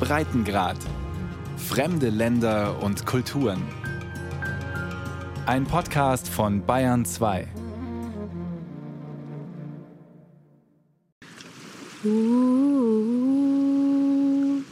Breitengrad. 0.00 0.76
Fremde 1.56 2.08
Länder 2.08 2.82
und 2.82 3.04
Kulturen. 3.04 3.62
Ein 5.46 5.64
Podcast 5.64 6.28
von 6.28 6.64
Bayern 6.64 7.04
2. 7.04 7.48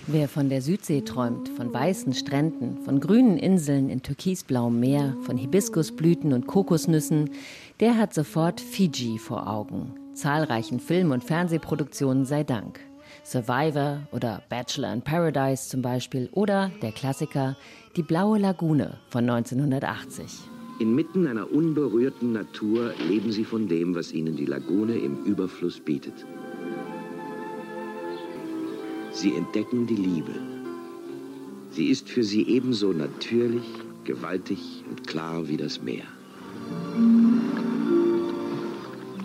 Wer 0.06 0.28
von 0.28 0.48
der 0.48 0.62
Südsee 0.62 1.00
träumt, 1.00 1.48
von 1.48 1.74
weißen 1.74 2.14
Stränden, 2.14 2.78
von 2.84 3.00
grünen 3.00 3.36
Inseln 3.36 3.90
in 3.90 4.02
türkisblauem 4.02 4.78
Meer, 4.78 5.16
von 5.22 5.36
Hibiskusblüten 5.36 6.32
und 6.32 6.46
Kokosnüssen, 6.46 7.30
der 7.80 7.98
hat 7.98 8.14
sofort 8.14 8.60
Fiji 8.60 9.18
vor 9.18 9.48
Augen. 9.48 9.92
Zahlreichen 10.14 10.80
Film- 10.80 11.10
und 11.10 11.24
Fernsehproduktionen 11.24 12.24
sei 12.24 12.44
Dank. 12.44 12.80
Survivor 13.26 14.06
oder 14.12 14.40
Bachelor 14.48 14.92
in 14.92 15.02
Paradise 15.02 15.68
zum 15.68 15.82
Beispiel 15.82 16.28
oder 16.30 16.70
der 16.80 16.92
Klassiker 16.92 17.56
Die 17.96 18.04
blaue 18.04 18.38
Lagune 18.38 18.98
von 19.08 19.28
1980. 19.28 20.24
Inmitten 20.78 21.26
einer 21.26 21.50
unberührten 21.50 22.32
Natur 22.32 22.92
leben 23.08 23.32
sie 23.32 23.42
von 23.42 23.66
dem, 23.66 23.96
was 23.96 24.12
ihnen 24.12 24.36
die 24.36 24.44
Lagune 24.44 24.96
im 24.96 25.24
Überfluss 25.24 25.80
bietet. 25.80 26.24
Sie 29.10 29.34
entdecken 29.34 29.88
die 29.88 29.96
Liebe. 29.96 30.34
Sie 31.72 31.86
ist 31.86 32.08
für 32.08 32.22
sie 32.22 32.46
ebenso 32.46 32.92
natürlich, 32.92 33.64
gewaltig 34.04 34.84
und 34.88 35.04
klar 35.04 35.48
wie 35.48 35.56
das 35.56 35.82
Meer. 35.82 36.04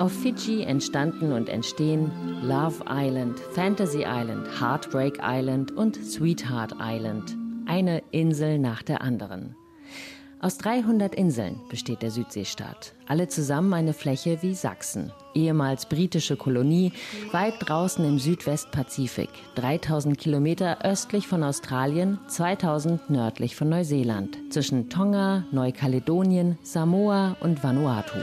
Auf 0.02 0.14
Fidschi 0.14 0.64
entstanden 0.64 1.32
und 1.32 1.48
entstehen 1.48 2.12
Love 2.42 2.84
Island, 2.90 3.40
Fantasy 3.40 4.00
Island, 4.00 4.48
Heartbreak 4.60 5.20
Island 5.22 5.74
und 5.74 5.96
Sweetheart 5.96 6.74
Island. 6.82 7.38
Eine 7.68 8.02
Insel 8.10 8.58
nach 8.58 8.82
der 8.82 9.04
anderen. 9.04 9.56
Aus 10.40 10.58
300 10.58 11.14
Inseln 11.14 11.62
besteht 11.70 12.02
der 12.02 12.10
Südseestaat. 12.10 12.96
Alle 13.06 13.28
zusammen 13.28 13.76
eine 13.76 13.94
Fläche 13.94 14.40
wie 14.42 14.56
Sachsen. 14.56 15.12
Ehemals 15.36 15.86
britische 15.86 16.36
Kolonie, 16.36 16.94
weit 17.32 17.54
draußen 17.60 18.04
im 18.04 18.18
Südwestpazifik. 18.18 19.30
3000 19.54 20.18
Kilometer 20.18 20.84
östlich 20.84 21.28
von 21.28 21.44
Australien, 21.44 22.18
2000 22.28 23.12
nördlich 23.12 23.56
von 23.56 23.70
Neuseeland. 23.70 24.36
Zwischen 24.50 24.90
Tonga, 24.90 25.46
Neukaledonien, 25.52 26.58
Samoa 26.64 27.38
und 27.40 27.64
Vanuatu. 27.64 28.18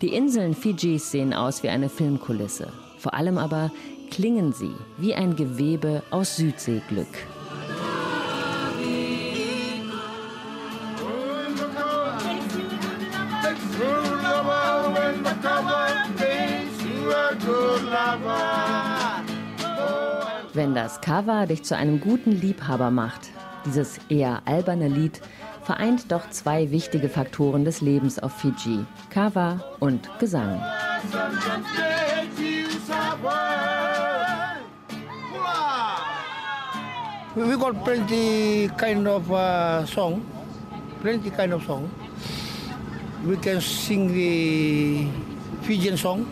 Die 0.00 0.14
Inseln 0.14 0.54
Fidschis 0.54 1.10
sehen 1.10 1.34
aus 1.34 1.64
wie 1.64 1.70
eine 1.70 1.88
Filmkulisse. 1.88 2.72
Vor 2.98 3.14
allem 3.14 3.36
aber 3.36 3.72
klingen 4.12 4.52
sie 4.52 4.70
wie 4.96 5.12
ein 5.12 5.34
Gewebe 5.34 6.04
aus 6.10 6.36
Südseeglück. 6.36 7.08
Wenn 20.52 20.74
das 20.76 21.00
Cover 21.00 21.46
dich 21.46 21.64
zu 21.64 21.76
einem 21.76 22.00
guten 22.00 22.30
Liebhaber 22.30 22.92
macht, 22.92 23.30
dieses 23.66 23.98
eher 24.08 24.42
alberne 24.44 24.86
Lied 24.86 25.20
vereint 25.68 26.10
doch 26.10 26.30
zwei 26.30 26.70
wichtige 26.70 27.10
Faktoren 27.10 27.62
des 27.62 27.82
Lebens 27.82 28.18
auf 28.18 28.32
Fiji: 28.32 28.86
Kava 29.10 29.60
und 29.80 30.08
Gesang. 30.18 30.58
We 37.36 37.56
got 37.58 37.84
plenty 37.84 38.70
kind 38.78 39.06
of 39.06 39.30
uh, 39.30 39.84
song, 39.84 40.22
plenty 41.02 41.28
kind 41.30 41.52
of 41.52 41.62
song. 41.66 41.90
We 43.26 43.36
can 43.36 43.60
sing 43.60 44.08
the 44.08 45.06
Fijian 45.66 45.98
song. 45.98 46.26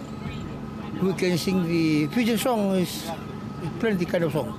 We 1.02 1.12
can 1.12 1.36
sing 1.36 1.62
the 1.68 2.08
Fijian 2.08 2.38
song 2.38 2.74
is 2.74 3.04
plenty 3.80 4.06
kind 4.06 4.24
of 4.24 4.32
song, 4.32 4.58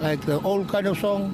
like 0.00 0.20
the 0.26 0.40
old 0.42 0.66
kind 0.66 0.88
of 0.88 0.98
song. 0.98 1.32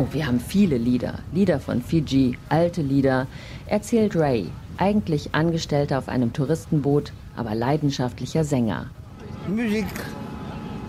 Oh, 0.00 0.06
wir 0.12 0.28
haben 0.28 0.38
viele 0.38 0.78
Lieder. 0.78 1.14
Lieder 1.32 1.58
von 1.58 1.82
Fiji, 1.82 2.38
alte 2.48 2.82
Lieder. 2.82 3.26
Erzählt 3.66 4.14
Ray, 4.14 4.46
eigentlich 4.76 5.34
Angestellter 5.34 5.98
auf 5.98 6.08
einem 6.08 6.32
Touristenboot, 6.32 7.12
aber 7.36 7.56
leidenschaftlicher 7.56 8.44
Sänger. 8.44 8.86
Music, 9.48 9.86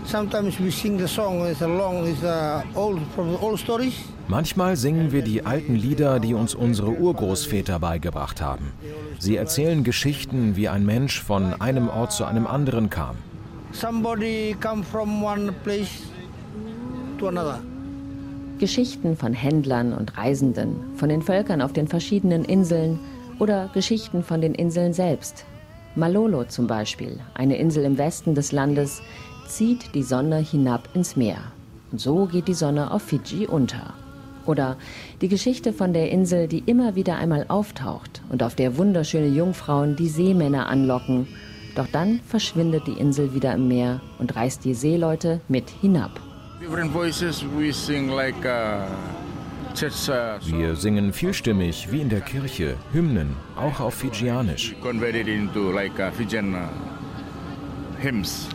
sometimes 0.04 0.60
we 0.60 0.70
sing 0.70 0.96
the 0.96 1.08
song, 1.08 1.44
it's 1.44 1.60
a 1.60 1.66
long, 1.66 2.06
it's 2.06 2.22
a 2.22 2.62
old, 2.76 3.00
from 3.16 3.32
the 3.32 3.38
old 3.42 3.58
stories. 3.58 3.94
Manchmal 4.28 4.76
singen 4.76 5.10
wir 5.10 5.22
die 5.22 5.44
alten 5.44 5.74
Lieder, 5.74 6.20
die 6.20 6.34
uns 6.34 6.54
unsere 6.54 6.92
Urgroßväter 6.92 7.80
beigebracht 7.80 8.40
haben. 8.40 8.70
Sie 9.18 9.34
erzählen 9.34 9.82
Geschichten, 9.82 10.54
wie 10.54 10.68
ein 10.68 10.86
Mensch 10.86 11.20
von 11.20 11.60
einem 11.60 11.88
Ort 11.88 12.12
zu 12.12 12.24
einem 12.26 12.46
anderen 12.46 12.90
kam. 12.90 13.16
Somebody 13.72 14.54
come 14.60 14.84
from 14.84 15.24
one 15.24 15.50
place 15.64 16.02
to 17.18 17.26
another. 17.26 17.58
Geschichten 18.60 19.16
von 19.16 19.32
Händlern 19.32 19.94
und 19.94 20.18
Reisenden, 20.18 20.76
von 20.94 21.08
den 21.08 21.22
Völkern 21.22 21.62
auf 21.62 21.72
den 21.72 21.88
verschiedenen 21.88 22.44
Inseln 22.44 23.00
oder 23.38 23.70
Geschichten 23.72 24.22
von 24.22 24.42
den 24.42 24.54
Inseln 24.54 24.92
selbst. 24.92 25.46
Malolo 25.96 26.44
zum 26.44 26.66
Beispiel, 26.66 27.18
eine 27.32 27.56
Insel 27.56 27.84
im 27.84 27.96
Westen 27.96 28.34
des 28.34 28.52
Landes, 28.52 29.00
zieht 29.48 29.94
die 29.94 30.02
Sonne 30.02 30.36
hinab 30.36 30.90
ins 30.94 31.16
Meer. 31.16 31.38
Und 31.90 32.02
so 32.02 32.26
geht 32.26 32.48
die 32.48 32.54
Sonne 32.54 32.92
auf 32.92 33.02
Fidschi 33.02 33.46
unter. 33.46 33.94
Oder 34.44 34.76
die 35.22 35.28
Geschichte 35.28 35.72
von 35.72 35.94
der 35.94 36.10
Insel, 36.10 36.46
die 36.46 36.62
immer 36.66 36.94
wieder 36.94 37.16
einmal 37.16 37.46
auftaucht 37.48 38.20
und 38.28 38.42
auf 38.42 38.56
der 38.56 38.76
wunderschöne 38.76 39.28
Jungfrauen 39.28 39.96
die 39.96 40.08
Seemänner 40.08 40.68
anlocken. 40.68 41.26
Doch 41.76 41.86
dann 41.90 42.20
verschwindet 42.26 42.86
die 42.86 43.00
Insel 43.00 43.32
wieder 43.34 43.54
im 43.54 43.68
Meer 43.68 44.02
und 44.18 44.36
reißt 44.36 44.64
die 44.66 44.74
Seeleute 44.74 45.40
mit 45.48 45.70
hinab. 45.70 46.20
Different 46.70 46.92
voices, 46.92 47.44
we 47.44 47.72
sing 47.72 48.10
like 48.10 48.46
uh, 48.46 48.86
church 49.74 50.06
Wir 50.46 50.76
singen 50.76 51.12
vielstimmig, 51.12 51.90
wie 51.90 52.00
in 52.00 52.08
der 52.08 52.20
Kirche, 52.20 52.76
Hymnen, 52.92 53.34
auch 53.56 53.80
auf 53.80 53.94
Fidschianisch. 53.94 54.76
converted 54.80 55.26
into 55.26 55.72
like 55.72 55.98
uh, 55.98 56.12
Fijian 56.12 56.54
uh, 56.54 56.68
hymns. 58.00 58.46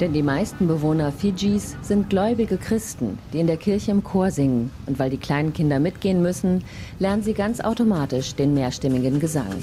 Denn 0.00 0.12
die 0.12 0.24
meisten 0.24 0.66
Bewohner 0.66 1.12
Fidschis 1.12 1.76
sind 1.80 2.10
gläubige 2.10 2.56
Christen, 2.56 3.20
die 3.32 3.38
in 3.38 3.46
der 3.46 3.56
Kirche 3.56 3.92
im 3.92 4.02
Chor 4.02 4.32
singen. 4.32 4.72
Und 4.86 4.98
weil 4.98 5.10
die 5.10 5.18
kleinen 5.18 5.52
Kinder 5.52 5.78
mitgehen 5.78 6.22
müssen, 6.22 6.64
lernen 6.98 7.22
sie 7.22 7.34
ganz 7.34 7.60
automatisch 7.60 8.34
den 8.34 8.54
mehrstimmigen 8.54 9.20
Gesang. 9.20 9.62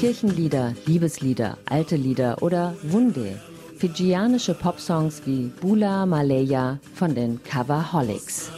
Kirchenlieder, 0.00 0.72
Liebeslieder, 0.86 1.58
alte 1.66 1.94
Lieder 1.94 2.42
oder 2.42 2.74
Wunde. 2.84 3.38
Fidschianische 3.76 4.54
Popsongs 4.54 5.20
wie 5.26 5.48
Bula 5.60 6.06
Malaya 6.06 6.78
von 6.94 7.14
den 7.14 7.42
Coverholics. 7.44 8.50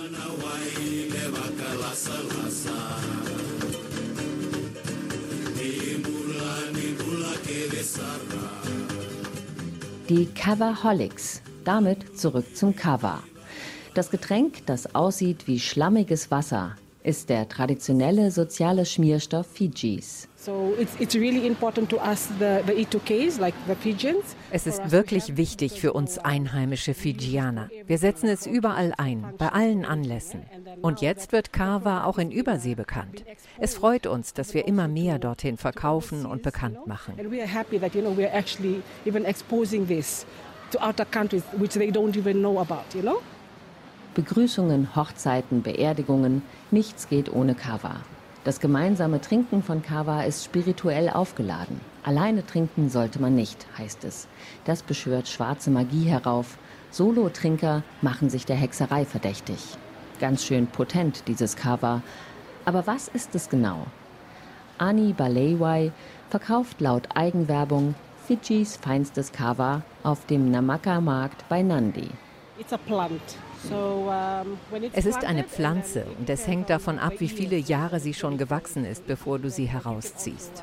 Die 10.09 10.27
Coverholics. 10.27 11.43
Damit 11.65 12.17
zurück 12.17 12.55
zum 12.55 12.77
Cover. 12.77 13.21
Das 13.95 14.11
Getränk, 14.11 14.65
das 14.67 14.95
aussieht 14.95 15.49
wie 15.49 15.59
schlammiges 15.59 16.31
Wasser, 16.31 16.77
ist 17.03 17.29
der 17.29 17.49
traditionelle 17.49 18.31
soziale 18.31 18.87
Schmierstoff 18.87 19.47
Fidschis. 19.47 20.29
So 20.37 20.75
it's, 20.77 20.99
it's 20.99 21.15
really 21.15 21.47
important 21.47 21.89
to 21.91 21.99
us, 21.99 22.29
the, 22.41 22.63
the 22.67 22.73
E2Ks, 22.73 23.39
like 23.39 23.55
the 23.69 23.77
Fijians. 23.77 24.35
Es 24.51 24.67
ist 24.67 24.91
wirklich 24.91 25.37
wichtig 25.37 25.81
für 25.81 25.93
uns 25.93 26.19
einheimische 26.19 26.95
Fijianer. 26.95 27.71
Wir 27.87 27.99
setzen 27.99 28.29
es 28.29 28.47
überall 28.47 28.93
ein, 28.97 29.35
bei 29.39 29.51
allen 29.51 29.85
Anlässen. 29.85 30.43
Und 30.81 31.01
jetzt 31.01 31.31
wird 31.31 31.53
Kava 31.53 32.05
auch 32.05 32.19
in 32.19 32.33
Übersee 32.33 32.75
bekannt. 32.75 33.25
Es 33.61 33.75
freut 33.75 34.09
uns, 34.09 34.35
dass 34.35 34.53
wir 34.53 34.67
immer 34.67 34.89
mehr 34.89 35.21
dorthin 35.21 35.59
verkaufen 35.59 36.27
und 36.27 36.43
bekannt 36.43 36.89
machen. 36.89 37.15
And 37.21 37.31
we 37.31 37.41
are 37.41 37.47
happy 37.47 37.79
that, 37.79 37.95
you 37.95 38.01
know, 38.01 38.17
we 38.17 38.29
are 38.29 38.37
actually 38.37 38.83
even 39.07 39.25
exposing 39.25 39.87
this 39.87 40.27
to 40.73 40.79
other 40.81 41.05
countries, 41.05 41.45
which 41.53 41.75
they 41.75 41.93
don't 41.93 42.17
even 42.17 42.41
know 42.41 42.59
about, 42.59 42.95
you 42.95 43.03
know? 43.03 43.21
Begrüßungen, 44.15 44.95
Hochzeiten, 44.95 45.63
Beerdigungen, 45.63 46.43
nichts 46.71 47.09
geht 47.09 47.33
ohne 47.33 47.55
Kava. 47.55 47.97
Das 48.45 48.61
gemeinsame 48.61 49.21
Trinken 49.21 49.63
von 49.63 49.83
Kava 49.83 50.23
ist 50.23 50.45
spirituell 50.45 51.09
aufgeladen. 51.09 51.81
Alleine 52.03 52.45
trinken 52.45 52.91
sollte 52.91 53.21
man 53.21 53.35
nicht, 53.35 53.67
heißt 53.79 54.05
es. 54.05 54.27
Das 54.65 54.83
beschwört 54.83 55.29
schwarze 55.29 55.71
Magie 55.71 56.05
herauf. 56.05 56.59
Solo-Trinker 56.91 57.85
machen 58.01 58.29
sich 58.29 58.45
der 58.45 58.57
Hexerei 58.57 59.05
verdächtig. 59.05 59.59
Ganz 60.21 60.45
schön 60.45 60.67
potent, 60.67 61.29
dieses 61.29 61.57
Kava. 61.57 62.03
Aber 62.65 62.87
was 62.87 63.09
ist 63.09 63.35
es 63.35 63.49
genau? 63.49 63.87
Ani 64.77 65.13
Balewai 65.13 65.93
verkauft 66.29 66.81
laut 66.81 67.09
Eigenwerbung 67.15 67.95
Fidschis 68.27 68.77
feinstes 68.77 69.33
Kava 69.33 69.83
auf 70.03 70.27
dem 70.27 70.51
Namaka-Markt 70.51 71.49
bei 71.49 71.63
Nandi. 71.63 72.09
Es 74.93 75.07
ist 75.07 75.25
eine 75.25 75.45
Pflanze 75.45 76.07
und 76.19 76.29
es 76.29 76.47
hängt 76.47 76.71
davon 76.71 76.99
ab, 76.99 77.15
wie 77.19 77.29
viele 77.29 77.57
Jahre 77.57 78.01
sie 78.01 78.15
schon 78.15 78.39
gewachsen 78.39 78.85
ist, 78.85 79.07
bevor 79.07 79.39
du 79.39 79.51
sie 79.51 79.67
herausziehst. 79.67 80.63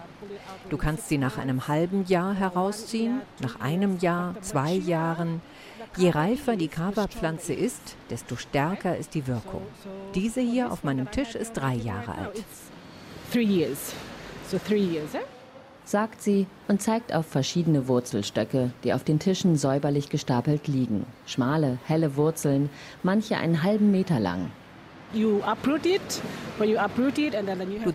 Du 0.70 0.78
kannst 0.78 1.10
sie 1.10 1.18
nach 1.18 1.38
einem 1.38 1.68
halben 1.68 2.06
Jahr 2.06 2.34
herausziehen, 2.36 3.22
nach 3.42 3.60
einem 3.60 4.00
Jahr, 4.00 4.36
zwei 4.42 4.74
Jahren. 4.74 5.42
Je 5.98 6.10
reifer 6.10 6.56
die 6.56 6.68
Kava-Pflanze 6.68 7.54
ist, 7.54 7.96
desto 8.10 8.36
stärker 8.36 8.98
ist 8.98 9.16
die 9.16 9.28
Wirkung. 9.28 9.64
Diese 10.14 10.42
hier 10.42 10.72
auf 10.72 10.84
meinem 10.84 11.10
Tisch 11.10 11.36
ist 11.36 11.54
drei 11.54 11.76
Jahre 11.76 12.16
alt. 12.16 12.44
Sagt 15.90 16.22
sie 16.22 16.46
und 16.68 16.84
zeigt 16.84 17.16
auf 17.16 17.26
verschiedene 17.26 17.88
Wurzelstöcke, 17.88 18.70
die 18.84 18.94
auf 18.94 19.04
den 19.04 19.18
Tischen 19.18 19.56
säuberlich 19.56 20.10
gestapelt 20.10 20.68
liegen. 20.68 21.04
Schmale, 21.26 21.80
helle 21.84 22.16
Wurzeln, 22.16 22.70
manche 23.02 23.38
einen 23.38 23.64
halben 23.64 23.90
Meter 23.90 24.20
lang. 24.20 24.52
Du 25.12 25.42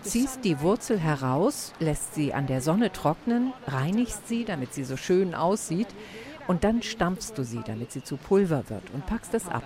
ziehst 0.01 0.43
die 0.43 0.59
Wurzel 0.59 0.99
heraus, 0.99 1.71
lässt 1.79 2.15
sie 2.15 2.33
an 2.33 2.47
der 2.47 2.59
Sonne 2.59 2.91
trocknen, 2.91 3.53
reinigst 3.65 4.27
sie, 4.27 4.43
damit 4.43 4.73
sie 4.73 4.83
so 4.83 4.97
schön 4.97 5.33
aussieht, 5.33 5.87
und 6.49 6.65
dann 6.65 6.81
stampfst 6.81 7.37
du 7.37 7.45
sie, 7.45 7.61
damit 7.65 7.93
sie 7.93 8.03
zu 8.03 8.17
Pulver 8.17 8.65
wird 8.67 8.83
und 8.93 9.05
packst 9.05 9.33
es 9.33 9.47
ab. 9.47 9.63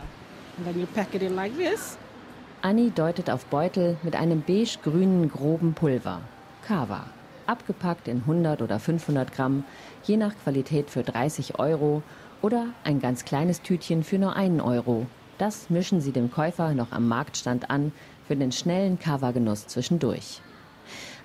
Annie 2.62 2.92
deutet 2.92 3.32
auf 3.32 3.46
Beutel 3.46 3.98
mit 4.04 4.16
einem 4.16 4.44
beige-grünen 4.44 5.32
groben 5.32 5.74
Pulver. 5.74 6.22
Kava. 6.68 7.08
Abgepackt 7.50 8.08
in 8.08 8.18
100 8.18 8.62
oder 8.62 8.80
500 8.80 9.34
Gramm, 9.34 9.64
je 10.04 10.18
nach 10.18 10.34
Qualität 10.44 10.90
für 10.90 11.02
30 11.02 11.58
Euro 11.58 12.04
oder 12.42 12.68
ein 12.84 13.00
ganz 13.00 13.26
kleines 13.26 13.64
Tütchen 13.64 14.04
für 14.04 14.20
nur 14.20 14.36
einen 14.36 14.62
Euro. 14.62 15.08
Das 15.40 15.70
mischen 15.70 16.00
sie 16.00 16.12
dem 16.12 16.32
Käufer 16.32 16.74
noch 16.74 16.92
am 16.92 17.08
Marktstand 17.08 17.72
an 17.72 17.92
für 18.28 18.36
den 18.36 18.52
schnellen 18.52 19.00
Kava-Genuss 19.00 19.66
zwischendurch. 19.66 20.42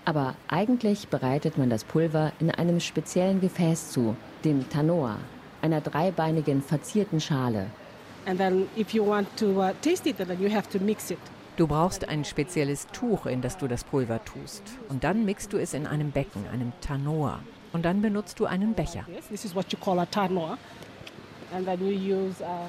Aber 0.06 0.35
eigentlich 0.49 1.09
bereitet 1.09 1.59
man 1.59 1.69
das 1.69 1.85
Pulver 1.85 2.32
in 2.41 2.50
einem 2.50 2.81
speziellen 2.81 3.41
Gefäß 3.41 3.91
zu, 3.91 4.17
dem 4.44 4.69
Tanoa, 4.70 5.17
einer 5.61 5.82
dreibeinigen 5.82 6.62
verzierten 6.62 7.20
Schale. 7.20 7.67
Du 11.56 11.69
brauchst 11.69 12.09
ein 12.09 12.25
spezielles 12.25 12.89
Tuch, 12.89 13.27
in 13.27 13.41
das 13.41 13.56
du 13.56 13.69
das 13.69 13.85
Pulver 13.85 14.25
tust. 14.25 14.62
Und 14.89 15.05
dann 15.05 15.25
mixt 15.25 15.53
du 15.53 15.56
es 15.56 15.73
in 15.73 15.87
einem 15.87 16.11
Becken, 16.11 16.49
einem 16.53 16.73
Tanoa. 16.81 17.39
Und 17.73 17.85
dann 17.85 18.03
benutzt 18.03 18.41
du 18.41 18.47
einen 18.47 18.75
Becher. 18.75 19.05
This 19.29 19.45
is 19.45 19.55
what 19.55 19.73
you 19.73 19.79
call 19.79 20.01
a 20.01 20.06
tanoa. 20.06 20.59
And 21.55 21.65
then 21.65 21.81
you 21.81 22.17
use 22.17 22.45
a 22.45 22.69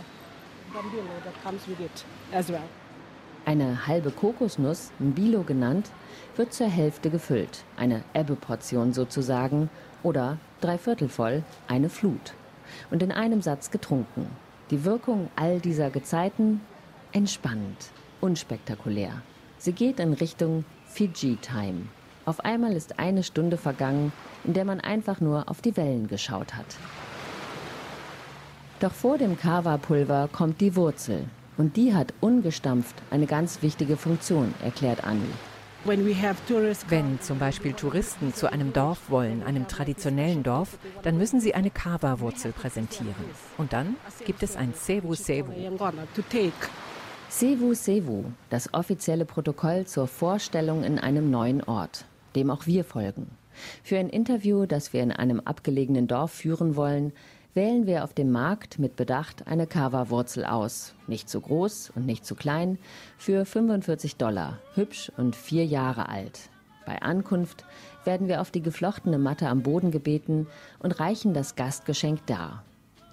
Eine 3.46 3.88
halbe 3.88 4.12
Kokosnuss, 4.12 4.92
Mbilo 5.00 5.42
genannt, 5.44 5.90
wird 6.36 6.54
zur 6.54 6.68
Hälfte 6.68 7.10
gefüllt, 7.10 7.64
eine 7.78 8.04
Ebbe-Portion 8.14 8.94
sozusagen, 8.94 9.70
oder 10.04 10.38
dreiviertel 10.62 11.10
voll, 11.10 11.44
eine 11.68 11.90
Flut 11.90 12.34
und 12.92 13.02
in 13.02 13.12
einem 13.12 13.42
Satz 13.42 13.72
getrunken. 13.72 14.28
Die 14.70 14.84
Wirkung 14.84 15.30
all 15.36 15.60
dieser 15.60 15.90
Gezeiten 15.90 16.62
entspannend, 17.12 17.92
unspektakulär. 18.26 19.22
Sie 19.60 19.72
geht 19.72 20.00
in 20.00 20.14
Richtung 20.14 20.66
Fiji-Time. 20.88 21.84
Auf 22.26 22.44
einmal 22.44 22.74
ist 22.74 22.98
eine 22.98 23.24
Stunde 23.24 23.58
vergangen, 23.58 24.12
in 24.44 24.54
der 24.54 24.66
man 24.66 24.82
einfach 24.82 25.22
nur 25.22 25.48
auf 25.48 25.62
die 25.62 25.78
Wellen 25.78 26.08
geschaut 26.08 26.56
hat. 26.56 26.66
Doch 28.80 28.92
vor 28.92 29.18
dem 29.18 29.38
Kava-Pulver 29.38 30.28
kommt 30.32 30.60
die 30.60 30.76
Wurzel. 30.76 31.26
Und 31.58 31.78
die 31.78 31.94
hat 31.94 32.14
ungestampft 32.20 32.96
eine 33.12 33.28
ganz 33.28 33.62
wichtige 33.62 33.96
Funktion, 33.96 34.54
erklärt 34.64 35.06
Anni. 35.06 35.30
Wenn 35.86 37.20
zum 37.22 37.38
Beispiel 37.38 37.74
Touristen 37.74 38.34
zu 38.34 38.52
einem 38.52 38.74
Dorf 38.74 39.10
wollen, 39.10 39.44
einem 39.44 39.68
traditionellen 39.68 40.42
Dorf, 40.42 40.80
dann 41.04 41.18
müssen 41.18 41.40
sie 41.40 41.54
eine 41.54 41.70
Kava-Wurzel 41.70 42.54
präsentieren. 42.54 43.14
Und 43.58 43.72
dann 43.72 43.96
gibt 44.26 44.42
es 44.42 44.56
ein 44.56 44.74
Sevu 44.74 45.14
Sevu. 45.14 45.52
Sevu 47.30 47.74
Sevu, 47.74 48.24
das 48.50 48.74
offizielle 48.74 49.26
Protokoll 49.26 49.86
zur 49.86 50.08
Vorstellung 50.08 50.84
in 50.84 51.00
einem 51.00 51.30
neuen 51.32 51.62
Ort, 51.64 52.06
dem 52.36 52.50
auch 52.50 52.66
wir 52.66 52.86
folgen. 52.86 53.30
Für 53.84 53.98
ein 53.98 54.10
Interview, 54.10 54.66
das 54.66 54.94
wir 54.94 55.04
in 55.04 55.12
einem 55.12 55.42
abgelegenen 55.42 56.08
Dorf 56.08 56.32
führen 56.32 56.76
wollen, 56.76 57.12
wählen 57.54 57.88
wir 57.88 58.04
auf 58.04 58.14
dem 58.14 58.32
Markt 58.32 58.80
mit 58.80 58.96
Bedacht 58.96 59.48
eine 59.48 59.68
Kava-Wurzel 59.68 60.46
aus. 60.46 60.94
Nicht 61.08 61.30
zu 61.30 61.42
groß 61.42 61.92
und 61.96 62.06
nicht 62.06 62.26
zu 62.26 62.36
klein, 62.36 62.78
für 63.18 63.46
45 63.46 64.16
Dollar, 64.18 64.60
hübsch 64.74 65.12
und 65.18 65.36
vier 65.36 65.66
Jahre 65.66 66.10
alt. 66.10 66.50
Bei 66.86 67.02
Ankunft 67.02 67.66
werden 68.04 68.28
wir 68.28 68.40
auf 68.40 68.52
die 68.52 68.62
geflochtene 68.62 69.18
Matte 69.18 69.50
am 69.50 69.64
Boden 69.64 69.92
gebeten 69.92 70.48
und 70.80 71.00
reichen 71.00 71.34
das 71.34 71.56
Gastgeschenk 71.56 72.26
dar. 72.28 72.64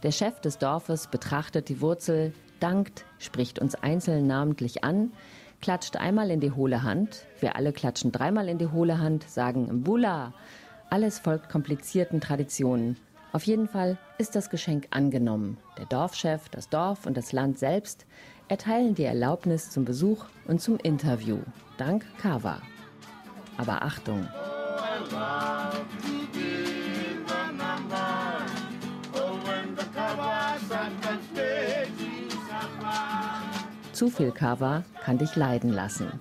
Der 0.02 0.12
Chef 0.12 0.40
des 0.40 0.58
Dorfes 0.58 1.06
betrachtet 1.06 1.68
die 1.68 1.80
Wurzel, 1.80 2.34
dankt, 2.62 3.04
spricht 3.18 3.58
uns 3.58 3.74
einzeln 3.74 4.26
namentlich 4.26 4.84
an, 4.84 5.12
klatscht 5.60 5.96
einmal 5.96 6.30
in 6.30 6.40
die 6.40 6.52
hohle 6.52 6.82
Hand, 6.82 7.26
wir 7.40 7.56
alle 7.56 7.72
klatschen 7.72 8.12
dreimal 8.12 8.48
in 8.48 8.58
die 8.58 8.68
hohle 8.68 8.98
Hand, 8.98 9.28
sagen 9.28 9.68
Mbula. 9.72 10.32
Alles 10.90 11.18
folgt 11.18 11.48
komplizierten 11.48 12.20
Traditionen 12.20 12.96
auf 13.32 13.44
jeden 13.44 13.66
Fall 13.66 13.96
ist 14.18 14.36
das 14.36 14.50
Geschenk 14.50 14.88
angenommen. 14.90 15.56
Der 15.78 15.86
Dorfchef, 15.86 16.50
das 16.50 16.68
Dorf 16.68 17.06
und 17.06 17.16
das 17.16 17.32
Land 17.32 17.58
selbst 17.58 18.04
erteilen 18.48 18.94
die 18.94 19.04
Erlaubnis 19.04 19.70
zum 19.70 19.86
Besuch 19.86 20.26
und 20.46 20.60
zum 20.60 20.76
Interview. 20.76 21.38
Dank 21.78 22.04
Kava. 22.18 22.60
Aber 23.56 23.82
Achtung! 23.82 24.28
Zu 33.92 34.08
viel 34.08 34.30
Kava 34.30 34.84
kann 35.04 35.18
dich 35.18 35.36
leiden 35.36 35.72
lassen. 35.72 36.20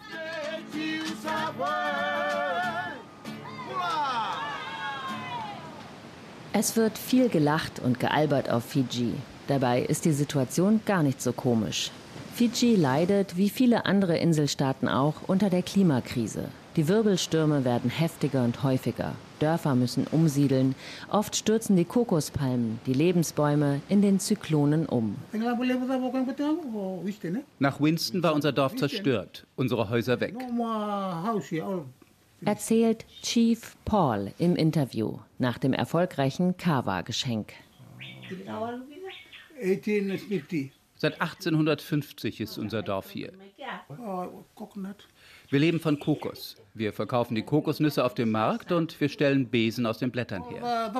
Es 6.54 6.76
wird 6.76 6.98
viel 6.98 7.30
gelacht 7.30 7.80
und 7.80 8.00
gealbert 8.00 8.50
auf 8.50 8.66
Fiji. 8.66 9.14
Dabei 9.48 9.82
ist 9.82 10.06
die 10.06 10.12
Situation 10.12 10.82
gar 10.86 11.02
nicht 11.02 11.22
so 11.22 11.32
komisch. 11.32 11.92
Fiji 12.36 12.76
leidet, 12.76 13.38
wie 13.38 13.50
viele 13.50 13.86
andere 13.86 14.18
Inselstaaten 14.18 14.90
auch, 14.90 15.16
unter 15.28 15.50
der 15.50 15.62
Klimakrise. 15.62 16.46
Die 16.76 16.88
Wirbelstürme 16.88 17.66
werden 17.66 17.90
heftiger 17.90 18.44
und 18.44 18.64
häufiger. 18.64 19.14
Dörfer 19.42 19.76
müssen 19.76 20.08
umsiedeln. 20.12 20.76
Oft 21.10 21.36
stürzen 21.36 21.76
die 21.76 21.86
Kokospalmen, 21.86 22.80
die 22.86 22.94
Lebensbäume, 22.94 23.82
in 23.90 24.02
den 24.02 24.20
Zyklonen 24.20 24.86
um. 24.86 25.16
Nach 27.60 27.82
Winston 27.82 28.24
war 28.24 28.34
unser 28.34 28.52
Dorf 28.52 28.76
zerstört, 28.76 29.46
unsere 29.56 29.90
Häuser 29.90 30.20
weg 30.20 30.36
erzählt 32.44 33.06
Chief 33.22 33.76
Paul 33.86 34.32
im 34.38 34.56
Interview 34.56 35.20
nach 35.38 35.58
dem 35.58 35.74
erfolgreichen 35.74 36.58
Kawa-Geschenk. 36.58 37.54
Seit 40.96 41.22
1850 41.22 42.42
ist 42.42 42.58
unser 42.58 42.82
Dorf 42.82 43.12
hier. 43.12 43.32
Wir 45.52 45.60
leben 45.60 45.82
von 45.82 46.00
Kokos. 46.00 46.56
Wir 46.74 46.94
verkaufen 46.94 47.36
die 47.36 47.42
Kokosnüsse 47.42 48.06
auf 48.06 48.14
dem 48.14 48.32
Markt 48.32 48.72
und 48.72 49.02
wir 49.02 49.10
stellen 49.10 49.48
Besen 49.48 49.86
aus 49.86 49.98
den 49.98 50.10
Blättern 50.10 50.44
her. 50.48 50.94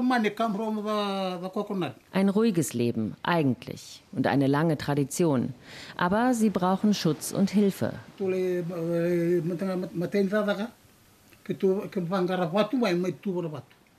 Ein 2.12 2.28
ruhiges 2.28 2.74
Leben, 2.74 3.16
eigentlich, 3.24 4.04
und 4.12 4.28
eine 4.28 4.48
lange 4.48 4.78
Tradition. 4.78 5.54
Aber 5.96 6.34
sie 6.34 6.50
brauchen 6.50 6.94
Schutz 6.94 7.32
und 7.32 7.50
Hilfe. 7.50 7.94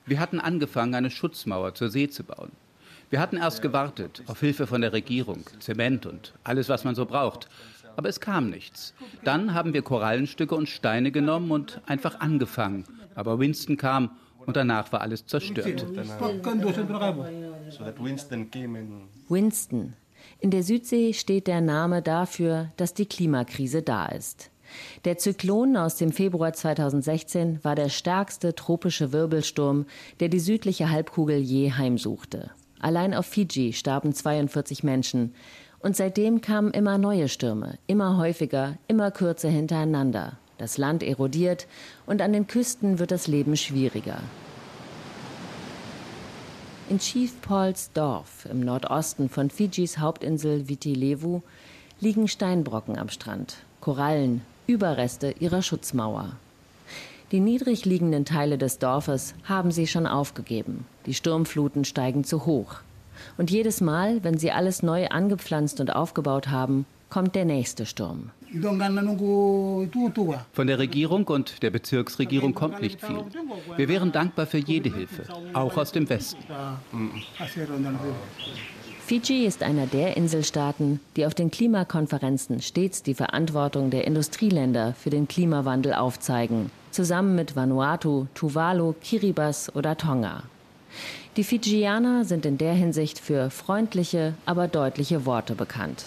Wir 0.05 0.19
hatten 0.19 0.39
angefangen, 0.39 0.93
eine 0.93 1.09
Schutzmauer 1.09 1.73
zur 1.73 1.89
See 1.89 2.07
zu 2.09 2.23
bauen. 2.23 2.51
Wir 3.09 3.19
hatten 3.19 3.37
erst 3.37 3.63
gewartet 3.63 4.21
auf 4.27 4.39
Hilfe 4.39 4.67
von 4.67 4.81
der 4.81 4.93
Regierung, 4.93 5.45
Zement 5.59 6.05
und 6.05 6.33
alles, 6.43 6.69
was 6.69 6.83
man 6.83 6.93
so 6.93 7.07
braucht. 7.07 7.47
Aber 7.95 8.09
es 8.09 8.19
kam 8.19 8.49
nichts. 8.49 8.93
Dann 9.23 9.53
haben 9.53 9.73
wir 9.73 9.81
Korallenstücke 9.81 10.55
und 10.55 10.69
Steine 10.69 11.11
genommen 11.11 11.51
und 11.51 11.81
einfach 11.85 12.19
angefangen. 12.19 12.85
Aber 13.15 13.39
Winston 13.39 13.77
kam 13.77 14.11
und 14.45 14.55
danach 14.55 14.91
war 14.91 15.01
alles 15.01 15.25
zerstört. 15.25 15.85
Winston. 19.29 19.93
In 20.39 20.51
der 20.51 20.63
Südsee 20.63 21.13
steht 21.13 21.47
der 21.47 21.61
Name 21.61 22.01
dafür, 22.01 22.71
dass 22.77 22.93
die 22.93 23.05
Klimakrise 23.05 23.81
da 23.81 24.07
ist. 24.07 24.49
Der 25.05 25.17
Zyklon 25.17 25.77
aus 25.77 25.95
dem 25.97 26.11
Februar 26.11 26.53
2016 26.53 27.63
war 27.63 27.75
der 27.75 27.89
stärkste 27.89 28.55
tropische 28.55 29.11
Wirbelsturm, 29.11 29.85
der 30.19 30.29
die 30.29 30.39
südliche 30.39 30.89
Halbkugel 30.89 31.37
je 31.37 31.71
heimsuchte. 31.71 32.51
Allein 32.79 33.13
auf 33.13 33.25
Fiji 33.25 33.73
starben 33.73 34.13
42 34.13 34.83
Menschen. 34.83 35.33
Und 35.83 35.97
seitdem 35.97 36.39
kamen 36.39 36.71
immer 36.71 36.97
neue 36.97 37.27
Stürme, 37.27 37.77
immer 37.87 38.17
häufiger, 38.17 38.77
immer 38.87 39.11
kürzer 39.11 39.49
hintereinander. 39.49 40.37
Das 40.57 40.77
Land 40.77 41.03
erodiert 41.03 41.67
und 42.05 42.21
an 42.21 42.31
den 42.31 42.47
Küsten 42.47 42.99
wird 42.99 43.11
das 43.11 43.27
Leben 43.27 43.57
schwieriger. 43.57 44.19
In 46.89 46.99
Chief 46.99 47.33
Pauls 47.41 47.91
Dorf 47.93 48.47
im 48.49 48.61
Nordosten 48.61 49.27
von 49.27 49.49
Fidschis 49.49 49.97
Hauptinsel 49.97 50.69
Viti 50.69 50.93
Levu 50.93 51.41
liegen 51.99 52.29
Steinbrocken 52.29 52.97
am 52.97 53.09
Strand, 53.09 53.57
Korallen, 53.81 54.41
Überreste 54.67 55.35
ihrer 55.39 55.61
Schutzmauer. 55.61 56.37
Die 57.31 57.41
niedrig 57.41 57.83
liegenden 57.83 58.23
Teile 58.23 58.57
des 58.57 58.79
Dorfes 58.79 59.33
haben 59.43 59.71
sie 59.71 59.87
schon 59.87 60.07
aufgegeben. 60.07 60.85
Die 61.07 61.13
Sturmfluten 61.13 61.83
steigen 61.83 62.23
zu 62.23 62.45
hoch. 62.45 62.75
Und 63.37 63.51
jedes 63.51 63.81
Mal, 63.81 64.23
wenn 64.23 64.37
sie 64.37 64.51
alles 64.51 64.83
neu 64.83 65.07
angepflanzt 65.07 65.79
und 65.79 65.95
aufgebaut 65.95 66.49
haben, 66.49 66.85
kommt 67.09 67.35
der 67.35 67.45
nächste 67.45 67.85
Sturm. 67.85 68.31
Von 70.53 70.67
der 70.67 70.79
Regierung 70.79 71.27
und 71.27 71.63
der 71.63 71.69
Bezirksregierung 71.71 72.53
kommt 72.53 72.81
nicht 72.81 73.03
viel. 73.03 73.23
Wir 73.77 73.87
wären 73.87 74.11
dankbar 74.11 74.45
für 74.45 74.59
jede 74.59 74.93
Hilfe, 74.93 75.23
auch 75.53 75.75
aus 75.77 75.91
dem 75.91 76.07
Westen. 76.09 76.43
Fiji 79.05 79.45
ist 79.45 79.63
einer 79.63 79.85
der 79.85 80.15
Inselstaaten, 80.17 80.99
die 81.17 81.25
auf 81.25 81.35
den 81.35 81.51
Klimakonferenzen 81.51 82.61
stets 82.61 83.03
die 83.03 83.13
Verantwortung 83.13 83.89
der 83.89 84.07
Industrieländer 84.07 84.93
für 84.93 85.09
den 85.09 85.27
Klimawandel 85.27 85.93
aufzeigen, 85.93 86.71
zusammen 86.91 87.35
mit 87.35 87.55
Vanuatu, 87.55 88.27
Tuvalu, 88.33 88.93
Kiribati 89.01 89.71
oder 89.73 89.97
Tonga. 89.97 90.43
Die 91.35 91.43
Fijianer 91.43 92.25
sind 92.25 92.45
in 92.45 92.59
der 92.59 92.75
Hinsicht 92.75 93.17
für 93.17 93.49
freundliche, 93.49 94.35
aber 94.45 94.67
deutliche 94.67 95.25
Worte 95.25 95.55
bekannt. 95.55 96.05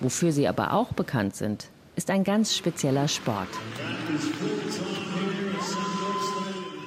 Wofür 0.00 0.32
sie 0.32 0.48
aber 0.48 0.72
auch 0.72 0.92
bekannt 0.92 1.36
sind, 1.36 1.68
ist 1.94 2.10
ein 2.10 2.24
ganz 2.24 2.56
spezieller 2.56 3.06
Sport. 3.06 3.48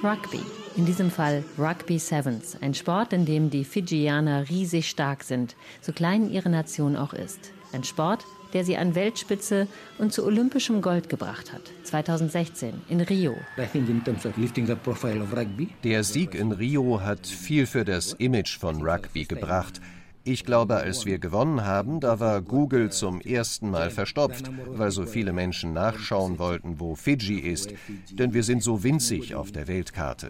Rugby. 0.03 0.41
In 0.75 0.85
diesem 0.85 1.09
Fall 1.09 1.45
Rugby 1.57 1.99
Sevens, 1.99 2.57
ein 2.61 2.73
Sport, 2.73 3.13
in 3.13 3.25
dem 3.25 3.49
die 3.49 3.63
Fijianer 3.63 4.49
riesig 4.49 4.89
stark 4.89 5.23
sind, 5.23 5.55
so 5.81 5.93
klein 5.93 6.29
ihre 6.29 6.49
Nation 6.49 6.97
auch 6.97 7.13
ist. 7.13 7.51
Ein 7.71 7.85
Sport, 7.85 8.25
der 8.53 8.65
sie 8.65 8.77
an 8.77 8.95
Weltspitze 8.95 9.67
und 9.97 10.13
zu 10.13 10.25
olympischem 10.25 10.81
Gold 10.81 11.09
gebracht 11.09 11.53
hat. 11.53 11.61
2016 11.83 12.81
in 12.89 13.01
Rio. 13.01 13.35
Der 15.83 16.03
Sieg 16.03 16.35
in 16.35 16.51
Rio 16.51 17.01
hat 17.01 17.27
viel 17.27 17.65
für 17.65 17.85
das 17.85 18.13
Image 18.13 18.57
von 18.57 18.81
Rugby 18.81 19.25
gebracht. 19.25 19.81
Ich 20.23 20.45
glaube, 20.45 20.75
als 20.75 21.05
wir 21.05 21.17
gewonnen 21.17 21.65
haben, 21.65 22.01
da 22.01 22.19
war 22.19 22.41
Google 22.41 22.91
zum 22.91 23.21
ersten 23.21 23.71
Mal 23.71 23.89
verstopft, 23.89 24.51
weil 24.67 24.91
so 24.91 25.05
viele 25.05 25.33
Menschen 25.33 25.73
nachschauen 25.73 26.37
wollten, 26.37 26.79
wo 26.79 26.95
Fiji 26.95 27.39
ist. 27.39 27.73
Denn 28.11 28.33
wir 28.33 28.43
sind 28.43 28.61
so 28.61 28.83
winzig 28.83 29.33
auf 29.33 29.51
der 29.51 29.67
Weltkarte. 29.67 30.29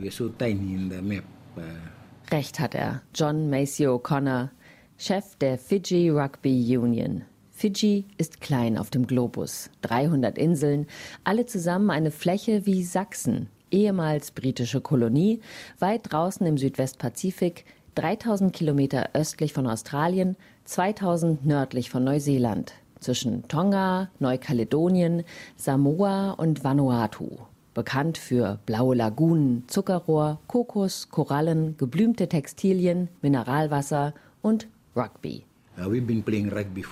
Recht 2.31 2.59
hat 2.59 2.75
er. 2.75 3.01
John 3.15 3.49
Macy 3.49 3.87
O'Connor, 3.87 4.49
Chef 4.97 5.35
der 5.37 5.57
Fiji 5.57 6.09
Rugby 6.09 6.77
Union. 6.77 7.23
Fiji 7.59 8.05
ist 8.17 8.39
klein 8.39 8.77
auf 8.77 8.89
dem 8.89 9.05
Globus. 9.05 9.69
300 9.81 10.37
Inseln, 10.37 10.87
alle 11.25 11.45
zusammen 11.45 11.89
eine 11.89 12.09
Fläche 12.09 12.65
wie 12.65 12.85
Sachsen, 12.85 13.49
ehemals 13.69 14.31
britische 14.31 14.79
Kolonie, 14.79 15.41
weit 15.77 16.03
draußen 16.09 16.47
im 16.47 16.57
Südwestpazifik, 16.57 17.65
3000 17.95 18.53
Kilometer 18.53 19.09
östlich 19.11 19.51
von 19.51 19.67
Australien, 19.67 20.37
2000 20.63 21.45
nördlich 21.45 21.89
von 21.89 22.05
Neuseeland, 22.05 22.75
zwischen 23.01 23.45
Tonga, 23.49 24.09
Neukaledonien, 24.19 25.25
Samoa 25.57 26.31
und 26.31 26.63
Vanuatu. 26.63 27.39
Bekannt 27.73 28.17
für 28.17 28.59
blaue 28.65 28.95
Lagunen, 28.95 29.65
Zuckerrohr, 29.67 30.39
Kokos, 30.47 31.09
Korallen, 31.09 31.75
geblümte 31.75 32.29
Textilien, 32.29 33.09
Mineralwasser 33.21 34.13
und 34.41 34.69
Rugby. 34.95 35.48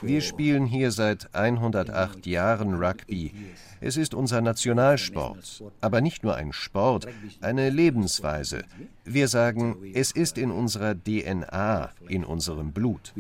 Wir 0.02 0.22
spielen 0.22 0.66
hier 0.66 0.92
seit 0.92 1.36
108 1.36 2.26
Jahren 2.26 2.76
Rugby. 2.76 3.34
Es 3.82 3.98
ist 3.98 4.14
unser 4.14 4.42
Nationalsport, 4.42 5.64
aber 5.82 6.02
nicht 6.02 6.24
nur 6.24 6.36
ein 6.36 6.54
Sport, 6.54 7.08
eine 7.42 7.70
Lebensweise. 7.70 8.64
Wir 9.04 9.28
sagen, 9.28 9.76
es 9.94 10.12
ist 10.12 10.38
in 10.38 10.52
unserer 10.52 10.96
DNA, 10.96 11.92
in 12.08 12.24
unserem 12.24 12.72
Blut. 12.72 13.14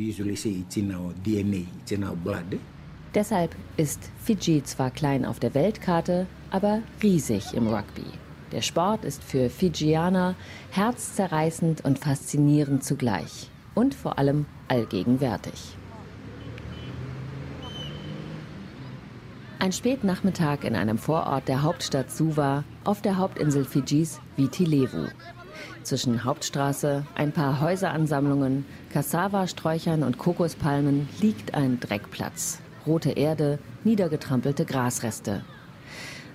Deshalb 3.13 3.55
ist 3.77 3.99
Fiji 4.23 4.63
zwar 4.63 4.91
klein 4.91 5.25
auf 5.25 5.39
der 5.39 5.53
Weltkarte, 5.53 6.27
aber 6.49 6.81
riesig 7.03 7.53
im 7.53 7.67
Rugby. 7.67 8.05
Der 8.51 8.61
Sport 8.61 9.03
ist 9.03 9.23
für 9.23 9.49
Fijianer 9.49 10.35
herzzerreißend 10.71 11.83
und 11.83 11.99
faszinierend 11.99 12.83
zugleich 12.83 13.49
und 13.77 13.93
vor 13.93 14.17
allem 14.17 14.47
allgegenwärtig. 14.67 15.77
Ein 19.59 19.71
Spätnachmittag 19.71 20.63
in 20.63 20.75
einem 20.75 20.97
Vorort 20.97 21.47
der 21.47 21.61
Hauptstadt 21.61 22.09
Suva 22.09 22.63
auf 22.83 23.03
der 23.03 23.17
Hauptinsel 23.17 23.65
Fidschis 23.65 24.19
Viti. 24.35 24.65
Zwischen 25.83 26.23
Hauptstraße, 26.23 27.05
ein 27.13 27.31
paar 27.31 27.61
Häuseransammlungen, 27.61 28.65
Cassava-Sträuchern 28.91 30.01
und 30.01 30.17
Kokospalmen 30.17 31.07
liegt 31.21 31.53
ein 31.53 31.79
Dreckplatz. 31.79 32.59
Rote 32.87 33.11
Erde, 33.11 33.59
niedergetrampelte 33.83 34.65
Grasreste. 34.65 35.43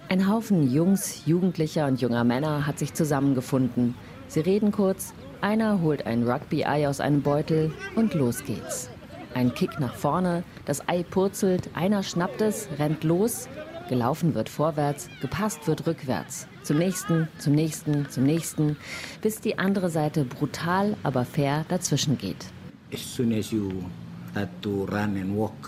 Ein 0.09 0.29
Haufen 0.29 0.73
Jungs, 0.73 1.27
Jugendlicher 1.27 1.87
und 1.87 2.01
junger 2.01 2.23
Männer 2.23 2.67
hat 2.67 2.79
sich 2.79 2.95
zusammengefunden. 2.95 3.97
Sie 4.29 4.41
reden 4.41 4.71
kurz, 4.71 5.13
einer 5.43 5.81
holt 5.81 6.07
ein 6.07 6.29
Rugby-Ei 6.29 6.89
aus 6.89 7.01
einem 7.01 7.23
Beutel 7.23 7.73
und 7.97 8.15
los 8.15 8.45
geht's. 8.45 8.89
Ein 9.35 9.55
Kick 9.55 9.81
nach 9.81 9.95
vorne, 9.95 10.45
das 10.67 10.89
Ei 10.89 11.03
purzelt, 11.03 11.71
einer 11.75 12.03
schnappt 12.03 12.41
es, 12.41 12.69
rennt 12.79 13.03
los, 13.03 13.49
gelaufen 13.89 14.35
wird 14.35 14.49
vorwärts, 14.49 15.09
gepasst 15.21 15.67
wird 15.67 15.87
rückwärts. 15.87 16.47
Zum 16.63 16.79
nächsten, 16.79 17.29
zum 17.39 17.55
nächsten, 17.55 18.09
zum 18.09 18.25
nächsten, 18.25 18.77
bis 19.21 19.41
die 19.41 19.59
andere 19.59 19.91
Seite 19.91 20.25
brutal, 20.25 20.97
aber 21.03 21.25
fair 21.25 21.65
dazwischen 21.69 22.19
geht. 22.19 22.47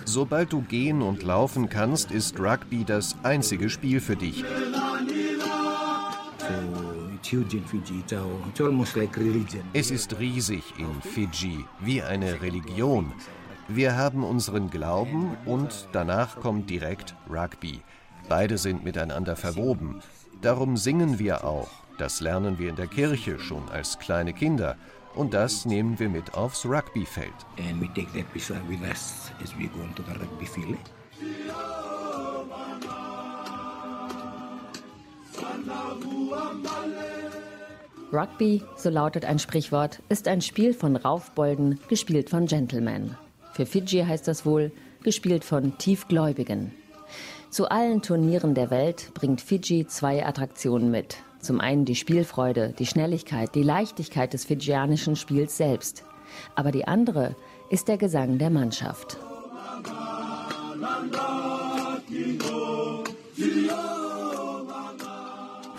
Sobald 0.05 0.53
du 0.53 0.61
gehen 0.63 1.03
und 1.03 1.23
laufen 1.23 1.69
kannst, 1.69 2.11
ist 2.13 2.39
Rugby 2.39 2.85
das 2.85 3.17
einzige 3.23 3.69
Spiel 3.69 4.01
für 4.01 4.17
dich. 4.17 4.45
Es 9.73 9.91
ist 9.91 10.19
riesig 10.19 10.63
in 10.79 11.03
Fiji, 11.03 11.65
wie 11.81 12.03
eine 12.03 12.41
Religion. 12.43 13.13
Wir 13.69 13.97
haben 13.97 14.25
unseren 14.25 14.71
Glauben 14.71 15.37
und 15.47 15.89
danach 15.93 16.41
kommt 16.41 16.71
direkt 16.71 17.15
Rugby. 17.29 17.81
Beide 18.29 18.59
sind 18.59 18.85
miteinander 18.85 19.37
verwoben. 19.37 20.01
Darum 20.43 20.77
singen 20.77 21.19
wir 21.19 21.45
auch. 21.45 21.71
Das 21.99 22.21
lernen 22.21 22.59
wir 22.59 22.71
in 22.71 22.77
der 22.77 22.89
Kirche 22.89 23.39
schon 23.39 23.69
als 23.69 23.99
kleine 23.99 24.33
Kinder. 24.33 24.77
Und 25.15 25.33
das 25.33 25.65
nehmen 25.65 25.99
wir 25.99 26.09
mit 26.09 26.35
aufs 26.35 26.67
Rugbyfeld. 26.67 27.33
Rugby, 38.13 38.63
so 38.77 38.91
lautet 38.91 39.25
ein 39.25 39.39
Sprichwort, 39.39 40.01
ist 40.09 40.29
ein 40.29 40.41
Spiel 40.41 40.75
von 40.75 40.97
Raufbolden, 40.97 41.81
gespielt 41.89 42.31
von 42.31 42.47
Gentlemen. 42.47 43.17
Für 43.53 43.67
Fiji 43.67 44.05
heißt 44.05 44.29
das 44.29 44.45
wohl, 44.47 44.73
gespielt 45.03 45.45
von 45.45 45.79
Tiefgläubigen. 45.79 46.73
Zu 47.51 47.69
allen 47.71 48.03
Turnieren 48.03 48.55
der 48.55 48.71
Welt 48.71 49.13
bringt 49.15 49.41
Fiji 49.41 49.87
zwei 49.87 50.27
Attraktionen 50.27 50.91
mit. 50.91 51.19
Zum 51.41 51.61
einen 51.61 51.85
die 51.85 51.95
Spielfreude, 51.95 52.75
die 52.79 52.87
Schnelligkeit, 52.87 53.55
die 53.55 53.63
Leichtigkeit 53.63 54.33
des 54.33 54.45
fijianischen 54.45 55.15
Spiels 55.15 55.57
selbst. 55.57 56.05
Aber 56.55 56.73
die 56.73 56.89
andere 56.89 57.37
ist 57.71 57.89
der 57.89 57.99
Gesang 57.99 58.39
der 58.39 58.51
Mannschaft. 58.51 59.19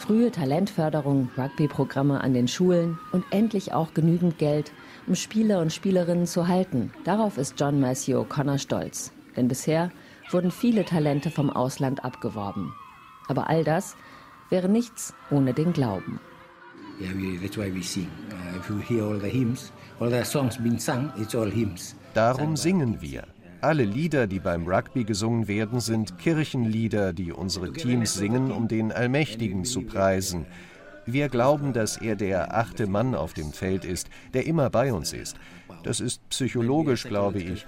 Frühe 0.05 0.29
Talentförderung, 0.29 1.31
Rugby-Programme 1.35 2.21
an 2.21 2.35
den 2.35 2.47
Schulen 2.47 2.99
und 3.11 3.25
endlich 3.31 3.73
auch 3.73 3.95
genügend 3.95 4.37
Geld, 4.37 4.71
um 5.07 5.15
Spieler 5.15 5.59
und 5.61 5.73
Spielerinnen 5.73 6.27
zu 6.27 6.47
halten. 6.47 6.91
Darauf 7.05 7.39
ist 7.39 7.59
John 7.59 7.79
Matthew 7.79 8.19
O'Connor 8.19 8.59
stolz. 8.59 9.11
Denn 9.35 9.47
bisher 9.47 9.89
wurden 10.29 10.51
viele 10.51 10.85
Talente 10.85 11.31
vom 11.31 11.49
Ausland 11.49 12.05
abgeworben. 12.05 12.71
Aber 13.29 13.49
all 13.49 13.63
das 13.63 13.95
wäre 14.51 14.69
nichts 14.69 15.15
ohne 15.31 15.55
den 15.55 15.73
Glauben. 15.73 16.19
Yeah, 17.01 17.11
we, 17.15 17.39
that's 17.41 17.57
why 17.57 17.73
we 17.73 17.81
sing. 17.81 18.07
Uh, 18.29 18.59
if 18.59 18.69
you 18.69 18.77
hear 18.77 19.03
all 19.03 19.19
the 19.19 19.27
hymns, 19.27 19.71
all 19.99 20.11
the 20.11 20.23
songs 20.23 20.55
being 20.59 20.77
sung, 20.77 21.11
it's 21.17 21.33
all 21.33 21.51
hymns. 21.51 21.95
Darum 22.13 22.55
singen 22.55 23.01
wir. 23.01 23.23
Alle 23.65 23.83
Lieder, 23.83 24.27
die 24.27 24.39
beim 24.39 24.67
Rugby 24.67 25.05
gesungen 25.05 25.47
werden, 25.47 25.79
sind 25.79 26.19
Kirchenlieder, 26.19 27.13
die 27.13 27.31
unsere 27.31 27.73
Teams 27.73 28.13
singen, 28.13 28.51
um 28.51 28.67
den 28.67 28.91
Allmächtigen 28.91 29.65
zu 29.65 29.81
preisen. 29.81 30.45
Wir 31.07 31.29
glauben, 31.29 31.73
dass 31.73 31.97
er 31.97 32.15
der 32.15 32.55
achte 32.55 32.85
Mann 32.85 33.15
auf 33.15 33.33
dem 33.33 33.51
Feld 33.51 33.83
ist, 33.83 34.07
der 34.35 34.45
immer 34.45 34.69
bei 34.69 34.93
uns 34.93 35.13
ist. 35.13 35.37
Das 35.81 35.99
ist 35.99 36.21
psychologisch, 36.29 37.05
glaube 37.05 37.39
ich. 37.39 37.65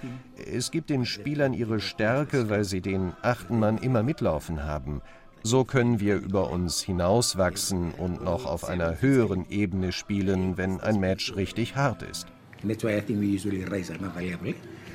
Es 0.54 0.70
gibt 0.70 0.88
den 0.88 1.04
Spielern 1.04 1.52
ihre 1.52 1.80
Stärke, 1.80 2.48
weil 2.48 2.62
sie 2.62 2.80
den 2.80 3.12
achten 3.22 3.58
Mann 3.58 3.76
immer 3.76 4.04
mitlaufen 4.04 4.62
haben. 4.62 5.00
So 5.42 5.64
können 5.64 5.98
wir 5.98 6.14
über 6.14 6.52
uns 6.52 6.80
hinauswachsen 6.80 7.90
und 7.90 8.22
noch 8.22 8.46
auf 8.46 8.68
einer 8.68 9.02
höheren 9.02 9.50
Ebene 9.50 9.90
spielen, 9.90 10.56
wenn 10.58 10.78
ein 10.78 11.00
Match 11.00 11.34
richtig 11.34 11.74
hart 11.74 12.02
ist. 12.04 12.28
That's 12.64 12.84
why 12.84 12.96
I 12.96 13.00
think 13.00 13.20
we 13.20 13.26
usually 13.26 13.64
raise 13.64 13.92
our 13.92 13.98
variable 14.14 14.50
uh, 14.50 14.87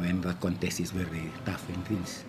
when 0.00 0.22
the 0.22 0.34
contest 0.40 0.80
is 0.80 0.92
very 0.92 1.30
tough 1.44 1.64
and 1.68 1.84
things. 1.86 2.24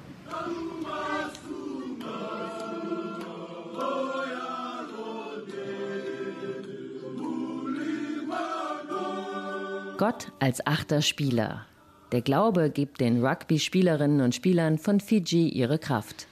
Gott 9.98 10.31
als 10.39 10.65
achter 10.65 11.01
Spieler. 11.01 11.67
Der 12.12 12.22
Glaube 12.22 12.72
gibt 12.72 13.01
den 13.01 13.24
Rugby-Spielerinnen 13.24 14.22
und 14.22 14.34
Spielern 14.34 14.79
von 14.79 15.00
Fiji 15.00 15.50
ihre 15.50 15.77
Kraft. 15.77 16.27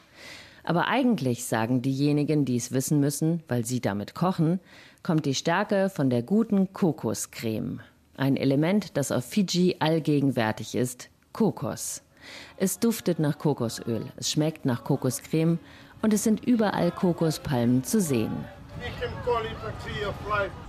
Aber 0.64 0.88
eigentlich 0.88 1.46
sagen 1.46 1.82
diejenigen, 1.82 2.46
die 2.46 2.56
es 2.56 2.72
wissen 2.72 3.00
müssen, 3.00 3.44
weil 3.48 3.66
sie 3.66 3.80
damit 3.80 4.16
kochen, 4.16 4.60
kommt 5.04 5.26
die 5.26 5.36
Stärke 5.36 5.90
von 5.90 6.10
der 6.10 6.24
guten 6.24 6.74
Kokoscreme. 6.74 7.82
Ein 8.20 8.36
Element, 8.36 8.98
das 8.98 9.14
auf 9.14 9.24
Fiji 9.24 9.78
allgegenwärtig 9.80 10.76
ist, 10.76 11.10
Kokos. 11.32 12.04
Es 12.58 12.78
duftet 12.78 13.18
nach 13.18 13.38
Kokosöl, 13.38 14.08
es 14.18 14.30
schmeckt 14.30 14.66
nach 14.66 14.84
Kokoscreme 14.84 15.58
und 16.02 16.14
es 16.14 16.26
sind 16.26 16.46
überall 16.46 16.92
Kokospalmen 16.92 17.82
zu 17.86 18.02
sehen. 18.02 18.44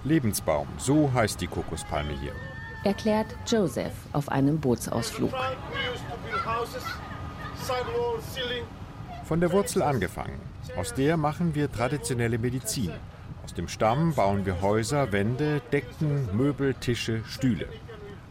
Lebensbaum, 0.04 0.69
so 0.78 1.12
heißt 1.12 1.40
die 1.40 1.49
Kokospalme 1.49 2.12
hier. 2.21 2.30
Erklärt 2.85 3.35
Joseph 3.49 3.95
auf 4.12 4.28
einem 4.28 4.61
Bootsausflug. 4.61 5.33
Von 9.25 9.40
der 9.40 9.50
Wurzel 9.50 9.83
angefangen. 9.83 10.38
Aus 10.76 10.95
der 10.95 11.16
machen 11.16 11.52
wir 11.57 11.73
traditionelle 11.73 12.38
Medizin. 12.38 12.92
Aus 13.44 13.54
dem 13.54 13.68
Stamm 13.68 14.14
bauen 14.14 14.47
wir 14.47 14.61
Häuser, 14.61 15.12
Wände, 15.12 15.61
Decken, 15.73 16.28
Möbel, 16.37 16.75
Tische, 16.75 17.23
Stühle. 17.26 17.66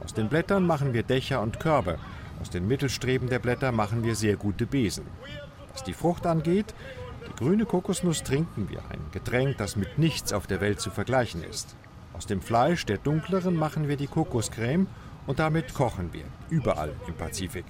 Aus 0.04 0.14
den 0.14 0.30
Blättern 0.30 0.66
machen 0.66 0.94
wir 0.94 1.04
Dächer 1.04 1.42
und 1.42 1.60
Körbe. 1.60 1.98
Aus 2.42 2.50
den 2.50 2.68
Mittelstreben 2.68 3.30
der 3.30 3.40
Blätter 3.40 3.72
machen 3.72 4.04
wir 4.04 4.16
sehr 4.16 4.38
gute 4.38 4.66
Besen. 4.66 5.06
Was 5.74 5.84
die 5.84 5.94
Frucht 5.94 6.26
angeht, 6.26 6.74
die 7.28 7.36
grüne 7.36 7.66
Kokosnuss 7.66 8.24
trinken 8.24 8.70
wir, 8.70 8.80
ein 8.90 9.02
Getränk, 9.12 9.58
das 9.58 9.76
mit 9.76 9.98
nichts 9.98 10.32
auf 10.32 10.48
der 10.48 10.62
Welt 10.62 10.80
zu 10.80 10.90
vergleichen 10.90 11.44
ist. 11.44 11.76
Aus 12.14 12.26
dem 12.26 12.42
Fleisch 12.42 12.86
der 12.86 12.98
dunkleren 12.98 13.56
machen 13.56 13.88
wir 13.88 13.98
die 13.98 14.08
Kokoscreme 14.08 14.88
und 15.28 15.40
damit 15.40 15.74
kochen 15.74 16.12
wir, 16.12 16.26
überall 16.50 16.94
im 17.08 17.14
Pazifik. 17.14 17.66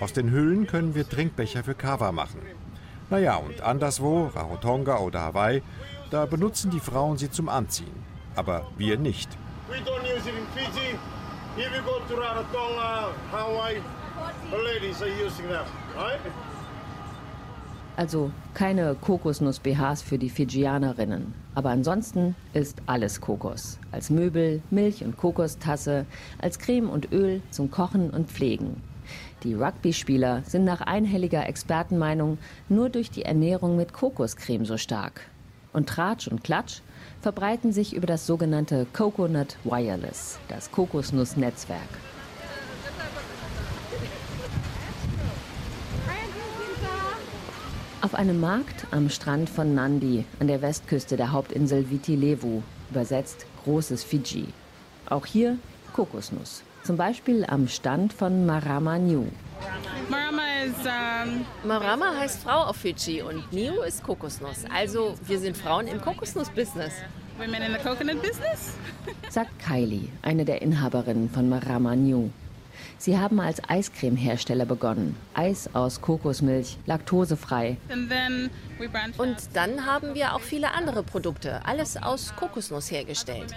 Aus 0.00 0.12
den 0.12 0.30
Hüllen 0.30 0.66
können 0.66 0.94
wir 0.94 1.08
Trinkbecher 1.08 1.64
für 1.64 1.74
Kava 1.74 2.12
machen. 2.12 2.40
Naja, 3.10 3.36
und 3.36 3.60
anderswo, 3.60 4.30
Rarotonga 4.34 4.98
oder 4.98 5.20
Hawaii, 5.20 5.62
da 6.12 6.26
benutzen 6.26 6.70
die 6.70 6.80
Frauen 6.80 7.16
sie 7.16 7.30
zum 7.30 7.48
Anziehen. 7.48 8.04
Aber 8.36 8.66
wir 8.76 8.98
nicht. 8.98 9.30
We 9.68 9.76
don't 9.78 10.02
use 10.02 10.28
it 10.28 10.34
in 10.36 10.46
Fiji. 10.54 10.98
If 11.56 11.74
you 11.74 11.82
go 11.82 12.00
to 12.08 12.20
Rarotonga, 12.20 13.08
Hawaii, 13.30 13.80
the 14.50 14.56
ladies 14.56 15.00
are 15.00 15.10
using 15.24 15.48
them, 15.48 15.64
right? 15.96 16.20
Also 17.96 18.30
keine 18.54 18.94
Kokosnuss-BHs 18.94 20.02
für 20.02 20.18
die 20.18 20.30
Fijianerinnen. 20.30 21.34
Aber 21.54 21.70
ansonsten 21.70 22.34
ist 22.54 22.80
alles 22.86 23.20
Kokos. 23.20 23.78
Als 23.90 24.08
Möbel, 24.08 24.62
Milch 24.70 25.04
und 25.04 25.16
Kokostasse, 25.16 26.06
als 26.38 26.58
Creme 26.58 26.88
und 26.88 27.12
Öl 27.12 27.42
zum 27.50 27.70
Kochen 27.70 28.10
und 28.10 28.30
Pflegen. 28.30 28.82
Die 29.42 29.54
Rugby-Spieler 29.54 30.42
sind 30.46 30.64
nach 30.64 30.80
einhelliger 30.80 31.46
Expertenmeinung 31.46 32.38
nur 32.68 32.88
durch 32.88 33.10
die 33.10 33.24
Ernährung 33.24 33.76
mit 33.76 33.92
Kokoscreme 33.92 34.64
so 34.64 34.78
stark. 34.78 35.31
Und 35.72 35.88
Tratsch 35.88 36.28
und 36.28 36.44
Klatsch 36.44 36.80
verbreiten 37.22 37.72
sich 37.72 37.94
über 37.94 38.06
das 38.06 38.26
sogenannte 38.26 38.86
Coconut 38.92 39.56
Wireless, 39.64 40.38
das 40.48 40.70
Kokosnussnetzwerk. 40.70 41.80
Auf 48.02 48.14
einem 48.16 48.40
Markt 48.40 48.86
am 48.90 49.08
Strand 49.08 49.48
von 49.48 49.74
Nandi 49.74 50.24
an 50.40 50.48
der 50.48 50.60
Westküste 50.60 51.16
der 51.16 51.30
Hauptinsel 51.30 51.88
Viti 51.88 52.16
Levu, 52.16 52.62
übersetzt 52.90 53.46
großes 53.64 54.02
Fiji. 54.02 54.48
Auch 55.08 55.24
hier 55.24 55.56
Kokosnuss. 55.92 56.62
Zum 56.82 56.96
Beispiel 56.96 57.44
am 57.46 57.68
Stand 57.68 58.12
von 58.12 58.44
Marama 58.44 58.98
New. 58.98 59.26
Marama, 60.08 60.42
is, 60.64 60.74
um 60.86 61.46
Marama 61.68 62.16
heißt 62.18 62.42
Frau 62.42 62.64
auf 62.64 62.76
Fidschi 62.76 63.22
und 63.22 63.52
Niu 63.52 63.82
ist 63.82 64.02
Kokosnuss. 64.02 64.64
Also 64.74 65.14
wir 65.26 65.38
sind 65.38 65.56
Frauen 65.56 65.86
im 65.86 66.00
Kokosnuss-Business. 66.00 66.92
women 67.38 67.62
in 67.62 67.72
the 67.72 67.78
coconut 67.78 68.22
business. 68.22 68.76
sagt 69.30 69.58
Kylie, 69.58 70.08
eine 70.22 70.44
der 70.44 70.62
Inhaberinnen 70.62 71.30
von 71.30 71.48
Marama 71.48 71.96
New. 71.96 72.30
Sie 72.98 73.18
haben 73.18 73.40
als 73.40 73.60
Eiscremehersteller 73.68 74.64
begonnen. 74.64 75.16
Eis 75.34 75.68
aus 75.74 76.00
Kokosmilch, 76.00 76.78
laktosefrei. 76.86 77.76
Und 79.18 79.36
dann 79.54 79.86
haben 79.86 80.14
wir 80.14 80.34
auch 80.34 80.40
viele 80.40 80.72
andere 80.72 81.02
Produkte, 81.02 81.64
alles 81.66 81.96
aus 81.96 82.32
Kokosnuss 82.36 82.90
hergestellt. 82.90 83.52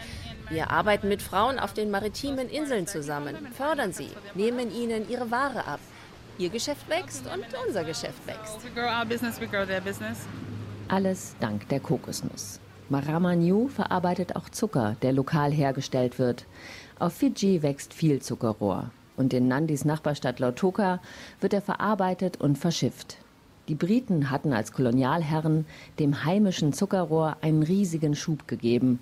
Wir 0.49 0.71
arbeiten 0.71 1.09
mit 1.09 1.21
Frauen 1.21 1.59
auf 1.59 1.73
den 1.73 1.91
maritimen 1.91 2.49
Inseln 2.49 2.87
zusammen, 2.87 3.35
fördern 3.55 3.93
sie, 3.93 4.09
nehmen 4.33 4.73
ihnen 4.73 5.09
ihre 5.09 5.29
Ware 5.31 5.65
ab. 5.67 5.79
Ihr 6.37 6.49
Geschäft 6.49 6.89
wächst 6.89 7.25
und 7.27 7.45
unser 7.65 7.85
Geschäft 7.85 8.27
wächst. 8.27 8.59
Alles 10.89 11.35
dank 11.39 11.69
der 11.69 11.79
Kokosnuss. 11.79 12.59
Marama 12.89 13.35
New 13.35 13.69
verarbeitet 13.69 14.35
auch 14.35 14.49
Zucker, 14.49 14.97
der 15.01 15.13
lokal 15.13 15.51
hergestellt 15.51 16.19
wird. 16.19 16.45
Auf 16.99 17.13
Fidschi 17.13 17.63
wächst 17.63 17.93
viel 17.93 18.21
Zuckerrohr. 18.21 18.91
Und 19.15 19.33
in 19.33 19.47
Nandis 19.47 19.85
Nachbarstadt 19.85 20.39
Lautoka 20.39 20.99
wird 21.39 21.53
er 21.53 21.61
verarbeitet 21.61 22.41
und 22.41 22.57
verschifft. 22.57 23.17
Die 23.69 23.75
Briten 23.75 24.29
hatten 24.29 24.51
als 24.51 24.73
Kolonialherren 24.73 25.65
dem 25.99 26.25
heimischen 26.25 26.73
Zuckerrohr 26.73 27.37
einen 27.41 27.63
riesigen 27.63 28.13
Schub 28.13 28.45
gegeben. 28.45 28.99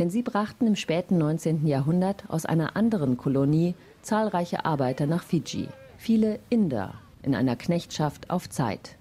Denn 0.00 0.10
sie 0.10 0.22
brachten 0.22 0.66
im 0.66 0.74
späten 0.74 1.18
19. 1.18 1.68
Jahrhundert 1.68 2.24
aus 2.26 2.44
einer 2.46 2.74
anderen 2.74 3.16
Kolonie 3.16 3.76
zahlreiche 4.02 4.64
Arbeiter 4.64 5.06
nach 5.06 5.22
Fidschi. 5.22 5.68
Viele 6.04 6.38
Inder 6.50 6.96
in 7.22 7.34
einer 7.34 7.56
Knechtschaft 7.56 8.28
auf 8.28 8.50
Zeit. 8.50 8.96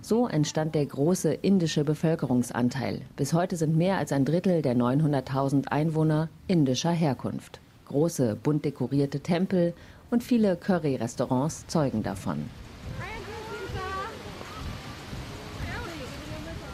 So 0.00 0.28
entstand 0.28 0.76
der 0.76 0.86
große 0.86 1.34
indische 1.34 1.82
Bevölkerungsanteil. 1.82 3.00
Bis 3.16 3.32
heute 3.32 3.56
sind 3.56 3.76
mehr 3.76 3.98
als 3.98 4.12
ein 4.12 4.24
Drittel 4.24 4.62
der 4.62 4.76
900.000 4.76 5.66
Einwohner 5.66 6.28
indischer 6.46 6.92
Herkunft. 6.92 7.58
Große, 7.88 8.36
bunt 8.40 8.64
dekorierte 8.64 9.18
Tempel 9.18 9.74
und 10.12 10.22
viele 10.22 10.54
Curry-Restaurants 10.54 11.66
zeugen 11.66 12.04
davon. 12.04 12.48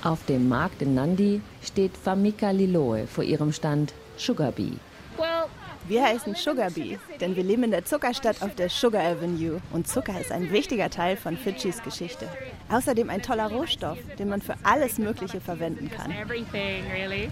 Auf 0.03 0.27
dem 0.27 0.51
Markt 0.51 0.83
in 0.83 0.95
Nandi 0.95 1.41
steht 1.63 1.97
Famika 1.97 2.51
Liloe 2.51 3.07
vor 3.07 3.25
ihrem 3.25 3.55
Stand 3.55 3.95
Sugar 4.19 4.53
Bee. 4.53 4.77
Wir 5.89 6.05
heißen 6.05 6.37
Sugar 6.37 6.71
Bee, 6.71 6.99
denn 7.21 7.35
wir 7.35 7.43
leben 7.43 7.65
in 7.65 7.73
der 7.73 7.85
Zuckerstadt 7.85 8.41
auf 8.41 8.55
der 8.55 8.69
Sugar 8.69 9.03
Avenue. 9.03 9.61
Und 9.73 9.89
Zucker 9.89 10.21
ist 10.21 10.31
ein 10.31 10.53
wichtiger 10.53 10.91
Teil 10.91 11.17
von 11.17 11.37
Fidschis 11.37 11.83
Geschichte. 11.83 12.29
Außerdem 12.71 13.11
ein 13.11 13.21
toller 13.21 13.51
Rohstoff, 13.51 13.99
den 14.17 14.29
man 14.29 14.41
für 14.41 14.55
alles 14.63 14.99
Mögliche 14.99 15.41
verwenden 15.41 15.91
kann. 15.91 16.13
Everything, 16.13 16.85
really. 16.93 17.31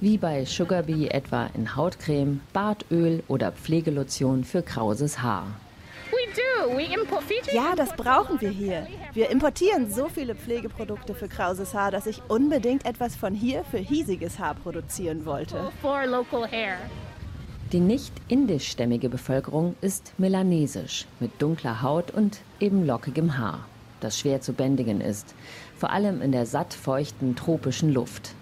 Wie 0.00 0.18
bei 0.18 0.44
Sugar 0.44 0.82
Bee 0.82 1.08
etwa 1.08 1.48
in 1.54 1.74
Hautcreme, 1.74 2.40
Bartöl 2.52 3.22
oder 3.26 3.52
Pflegelotion 3.52 4.44
für 4.44 4.62
krauses 4.62 5.22
Haar. 5.22 5.46
We 6.10 6.16
do. 6.34 6.76
We 6.76 6.94
import 6.94 7.22
Fiji. 7.24 7.54
Ja, 7.56 7.74
das 7.74 7.96
brauchen 7.96 8.40
wir 8.40 8.50
hier. 8.50 8.86
Wir 9.14 9.30
importieren 9.30 9.90
so 9.90 10.08
viele 10.08 10.34
Pflegeprodukte 10.34 11.14
für 11.14 11.28
krauses 11.28 11.72
Haar, 11.74 11.90
dass 11.90 12.06
ich 12.06 12.20
unbedingt 12.28 12.84
etwas 12.84 13.16
von 13.16 13.34
hier 13.34 13.64
für 13.64 13.78
hiesiges 13.78 14.38
Haar 14.38 14.54
produzieren 14.54 15.24
wollte. 15.24 15.70
Die 17.72 17.80
nicht 17.80 18.12
indischstämmige 18.28 19.10
Bevölkerung 19.10 19.74
ist 19.82 20.12
melanesisch, 20.16 21.06
mit 21.20 21.42
dunkler 21.42 21.82
Haut 21.82 22.10
und 22.10 22.38
eben 22.60 22.86
lockigem 22.86 23.36
Haar. 23.36 23.66
das 24.00 24.18
schwer 24.18 24.40
zu 24.40 24.52
bändigen 24.52 25.00
ist, 25.00 25.34
vor 25.76 25.90
allem 25.90 26.22
in 26.22 26.32
der 26.32 26.46
satt 26.46 26.72
feuchten 26.74 27.36
tropischen 27.36 27.92
Luft. 27.92 28.34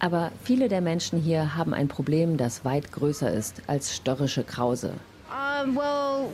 Aber 0.00 0.32
viele 0.42 0.68
der 0.68 0.80
Menschen 0.80 1.20
hier 1.20 1.54
haben 1.54 1.72
ein 1.72 1.88
Problem, 1.88 2.36
das 2.36 2.64
weit 2.64 2.92
größer 2.92 3.32
ist 3.32 3.62
als 3.68 3.94
störrische 3.94 4.44
Krause. 4.44 4.92
Um, 5.30 5.76
well, 5.76 6.28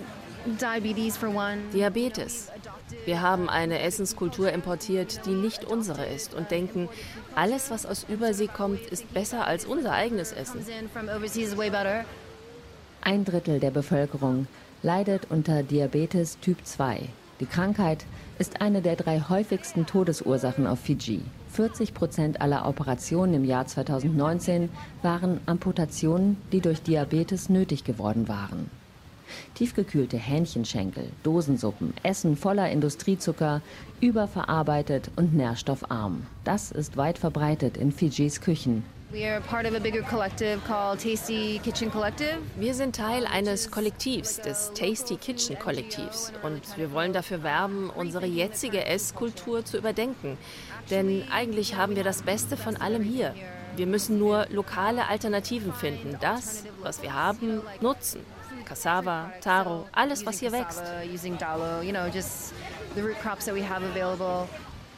diabetes 0.60 1.16
for 1.16 1.28
one. 1.28 1.58
Diabetes. 1.72 2.48
Wir 3.04 3.22
haben 3.22 3.48
eine 3.48 3.80
Essenskultur 3.80 4.52
importiert, 4.52 5.26
die 5.26 5.30
nicht 5.30 5.64
unsere 5.64 6.06
ist 6.06 6.34
und 6.34 6.50
denken, 6.50 6.88
alles, 7.34 7.70
was 7.70 7.86
aus 7.86 8.04
Übersee 8.08 8.48
kommt, 8.48 8.80
ist 8.80 9.12
besser 9.14 9.46
als 9.46 9.64
unser 9.64 9.92
eigenes 9.92 10.32
Essen. 10.32 10.64
Ein 13.02 13.24
Drittel 13.24 13.60
der 13.60 13.70
Bevölkerung 13.70 14.46
leidet 14.82 15.30
unter 15.30 15.62
Diabetes 15.62 16.38
Typ 16.40 16.58
2. 16.64 17.00
Die 17.40 17.46
Krankheit 17.46 18.04
ist 18.38 18.60
eine 18.60 18.82
der 18.82 18.96
drei 18.96 19.20
häufigsten 19.20 19.86
Todesursachen 19.86 20.66
auf 20.66 20.80
Fiji. 20.80 21.22
40 21.52 21.94
Prozent 21.94 22.40
aller 22.42 22.68
Operationen 22.68 23.34
im 23.34 23.44
Jahr 23.44 23.66
2019 23.66 24.68
waren 25.02 25.40
Amputationen, 25.46 26.36
die 26.52 26.60
durch 26.60 26.82
Diabetes 26.82 27.48
nötig 27.48 27.84
geworden 27.84 28.28
waren. 28.28 28.70
Tiefgekühlte 29.54 30.16
Hähnchenschenkel, 30.16 31.08
Dosensuppen, 31.22 31.94
Essen 32.02 32.36
voller 32.36 32.70
Industriezucker, 32.70 33.60
überverarbeitet 34.00 35.10
und 35.16 35.34
nährstoffarm. 35.34 36.26
Das 36.44 36.70
ist 36.70 36.96
weit 36.96 37.18
verbreitet 37.18 37.76
in 37.76 37.92
Fijis 37.92 38.40
Küchen. 38.40 38.84
Wir 39.12 39.42
sind 42.74 42.94
Teil 42.94 43.26
eines 43.26 43.70
Kollektivs, 43.72 44.36
des 44.40 44.70
Tasty 44.72 45.16
Kitchen 45.16 45.58
Kollektivs. 45.58 46.32
Und 46.42 46.78
wir 46.78 46.92
wollen 46.92 47.12
dafür 47.12 47.42
werben, 47.42 47.90
unsere 47.90 48.26
jetzige 48.26 48.84
Esskultur 48.84 49.64
zu 49.64 49.78
überdenken. 49.78 50.38
Denn 50.90 51.24
eigentlich 51.32 51.74
haben 51.74 51.96
wir 51.96 52.04
das 52.04 52.22
Beste 52.22 52.56
von 52.56 52.76
allem 52.76 53.02
hier. 53.02 53.34
Wir 53.74 53.86
müssen 53.88 54.18
nur 54.18 54.46
lokale 54.50 55.08
Alternativen 55.08 55.72
finden, 55.72 56.16
das, 56.20 56.64
was 56.82 57.02
wir 57.02 57.12
haben, 57.14 57.62
nutzen. 57.80 58.20
Cassava, 58.64 59.32
Taro, 59.40 59.86
alles, 59.92 60.24
was 60.26 60.40
hier 60.40 60.52
wächst. 60.52 60.82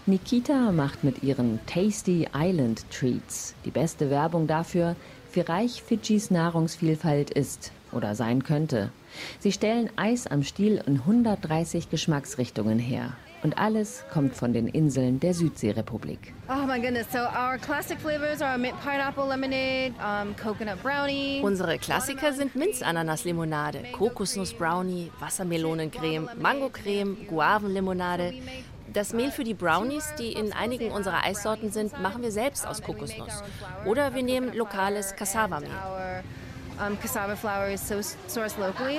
Nikita 0.06 0.72
macht 0.72 1.04
mit 1.04 1.22
ihren 1.22 1.60
Tasty 1.66 2.28
Island 2.34 2.84
Treats 2.90 3.54
die 3.64 3.70
beste 3.70 4.10
Werbung 4.10 4.46
dafür, 4.46 4.96
wie 5.32 5.40
reich 5.40 5.82
Fidschis 5.82 6.30
Nahrungsvielfalt 6.30 7.30
ist 7.30 7.72
oder 7.92 8.14
sein 8.14 8.42
könnte. 8.42 8.90
Sie 9.38 9.52
stellen 9.52 9.90
Eis 9.96 10.26
am 10.26 10.42
Stiel 10.42 10.82
in 10.86 10.96
130 11.00 11.90
Geschmacksrichtungen 11.90 12.78
her. 12.78 13.12
Und 13.42 13.58
alles 13.58 14.04
kommt 14.12 14.36
von 14.36 14.52
den 14.52 14.68
Inseln 14.68 15.18
der 15.18 15.34
Südseerepublik. 15.34 16.32
Oh 16.48 16.64
my 16.64 16.80
goodness, 16.80 17.10
so 17.10 17.18
our 17.18 17.58
classic 17.58 17.98
flavors 17.98 18.40
are 18.40 18.56
mint 18.56 18.80
pineapple 18.80 19.26
lemonade, 19.26 19.94
um, 19.98 20.36
coconut 20.36 20.80
brownie. 20.80 21.40
Unsere 21.42 21.76
Klassiker 21.78 22.32
sind 22.32 22.54
Minzananas-Limonade, 22.54 23.90
Kokosnuss-Brownie, 23.92 25.10
Wassermelonencreme, 25.18 26.30
Mangocreme, 26.38 27.26
Guavenlimonade. 27.26 28.32
Das 28.92 29.12
Mehl 29.12 29.32
für 29.32 29.44
die 29.44 29.54
Brownies, 29.54 30.12
die 30.18 30.32
in 30.32 30.52
einigen 30.52 30.92
unserer 30.92 31.24
Eissorten 31.24 31.72
sind, 31.72 32.00
machen 32.00 32.22
wir 32.22 32.30
selbst 32.30 32.64
aus 32.66 32.80
Kokosnuss. 32.82 33.42
Oder 33.86 34.14
wir 34.14 34.22
nehmen 34.22 34.54
lokales 34.54 35.16
Cassava-Mehl. 35.16 35.70
Um, 36.78 36.98
cassava 37.00 37.36
flour 37.36 37.68
is 37.68 37.86
so 37.86 38.00
sourced 38.28 38.58
locally. 38.58 38.98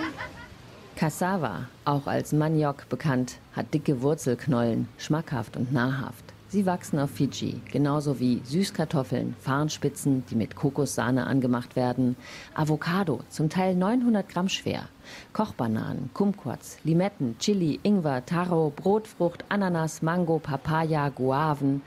Cassava, 0.95 1.67
auch 1.85 2.05
als 2.05 2.33
Maniok 2.33 2.87
bekannt, 2.87 3.39
hat 3.53 3.73
dicke 3.73 4.01
Wurzelknollen, 4.01 4.87
schmackhaft 4.97 5.57
und 5.57 5.73
nahrhaft. 5.73 6.23
Sie 6.49 6.67
wachsen 6.67 6.99
auf 6.99 7.09
Fiji, 7.09 7.61
genauso 7.71 8.19
wie 8.19 8.41
Süßkartoffeln, 8.43 9.35
Farnspitzen, 9.39 10.23
die 10.29 10.35
mit 10.35 10.55
Kokossahne 10.55 11.25
angemacht 11.25 11.75
werden, 11.75 12.15
Avocado, 12.53 13.21
zum 13.29 13.49
Teil 13.49 13.75
900 13.75 14.29
Gramm 14.29 14.49
schwer, 14.49 14.87
Kochbananen, 15.33 16.11
Kumquats, 16.13 16.77
Limetten, 16.83 17.37
Chili, 17.39 17.79
Ingwer, 17.81 18.23
Taro, 18.23 18.71
Brotfrucht, 18.75 19.45
Ananas, 19.49 20.03
Mango, 20.03 20.37
Papaya, 20.37 21.09
Guaven, 21.09 21.81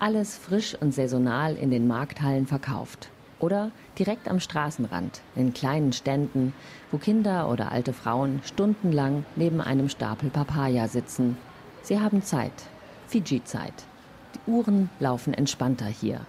alles 0.00 0.36
frisch 0.36 0.74
und 0.74 0.92
saisonal 0.92 1.54
in 1.54 1.70
den 1.70 1.86
Markthallen 1.86 2.48
verkauft 2.48 3.10
oder 3.40 3.70
direkt 3.98 4.28
am 4.28 4.40
Straßenrand, 4.40 5.20
in 5.34 5.52
kleinen 5.52 5.92
Ständen, 5.92 6.52
wo 6.90 6.98
Kinder 6.98 7.48
oder 7.48 7.72
alte 7.72 7.92
Frauen 7.92 8.40
stundenlang 8.44 9.24
neben 9.36 9.60
einem 9.60 9.88
Stapel 9.88 10.30
Papaya 10.30 10.88
sitzen. 10.88 11.36
Sie 11.82 12.00
haben 12.00 12.22
Zeit, 12.22 12.52
Fiji-Zeit. 13.08 13.74
Die 14.34 14.50
Uhren 14.50 14.90
laufen 14.98 15.34
entspannter 15.34 15.86
hier. 15.86 16.20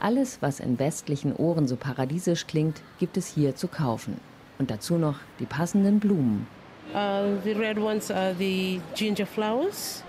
Alles, 0.00 0.42
was 0.42 0.60
in 0.60 0.78
westlichen 0.78 1.34
Ohren 1.34 1.66
so 1.66 1.76
paradiesisch 1.76 2.46
klingt, 2.46 2.82
gibt 2.98 3.16
es 3.16 3.26
hier 3.26 3.56
zu 3.56 3.68
kaufen. 3.68 4.20
Und 4.58 4.70
dazu 4.70 4.96
noch 4.96 5.16
die 5.38 5.46
passenden 5.46 6.00
Blumen. 6.00 6.46
Uh, 6.94 7.36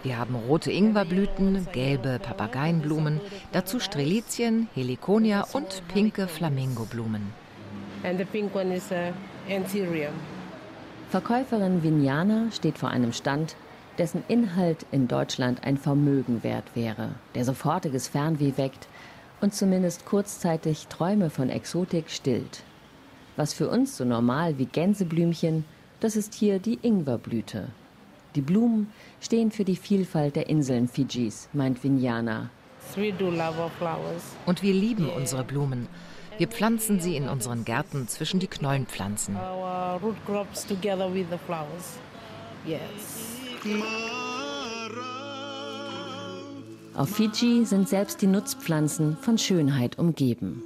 Wir 0.03 0.17
haben 0.17 0.35
rote 0.35 0.71
Ingwerblüten, 0.71 1.67
gelbe 1.71 2.19
Papageienblumen, 2.21 3.19
dazu 3.51 3.79
Strelizien, 3.79 4.69
Heliconia 4.75 5.45
und 5.53 5.81
pinke 5.87 6.27
Flamingoblumen. 6.27 7.33
Verkäuferin 11.09 11.83
Vignana 11.83 12.51
steht 12.51 12.77
vor 12.77 12.89
einem 12.89 13.13
Stand, 13.13 13.55
dessen 13.97 14.23
Inhalt 14.27 14.85
in 14.91 15.07
Deutschland 15.07 15.63
ein 15.63 15.77
Vermögen 15.77 16.43
wert 16.43 16.75
wäre, 16.75 17.11
der 17.33 17.45
sofortiges 17.45 18.07
Fernweh 18.07 18.53
weckt 18.57 18.87
und 19.41 19.53
zumindest 19.53 20.05
kurzzeitig 20.05 20.87
Träume 20.87 21.29
von 21.29 21.49
Exotik 21.49 22.09
stillt. 22.09 22.63
Was 23.35 23.53
für 23.53 23.69
uns 23.69 23.97
so 23.97 24.05
normal 24.05 24.57
wie 24.57 24.65
Gänseblümchen 24.65 25.65
das 25.99 26.15
ist 26.15 26.35
hier 26.35 26.59
die 26.59 26.77
Ingwerblüte. 26.83 27.69
Die 28.35 28.41
Blumen 28.41 28.91
stehen 29.19 29.51
für 29.51 29.65
die 29.65 29.75
Vielfalt 29.75 30.35
der 30.35 30.47
Inseln 30.47 30.87
Fijis, 30.87 31.49
meint 31.53 31.83
Vinyana. 31.83 32.51
Und 34.45 34.61
wir 34.61 34.73
lieben 34.73 35.09
unsere 35.09 35.43
Blumen. 35.43 35.87
Wir 36.37 36.47
pflanzen 36.47 36.99
sie 36.99 37.15
in 37.15 37.29
unseren 37.29 37.65
Gärten 37.65 38.07
zwischen 38.07 38.39
die 38.39 38.47
Knollenpflanzen. 38.47 39.35
Auf 46.95 47.09
Fiji 47.09 47.65
sind 47.65 47.89
selbst 47.89 48.21
die 48.21 48.27
Nutzpflanzen 48.27 49.17
von 49.17 49.37
Schönheit 49.37 49.99
umgeben. 49.99 50.63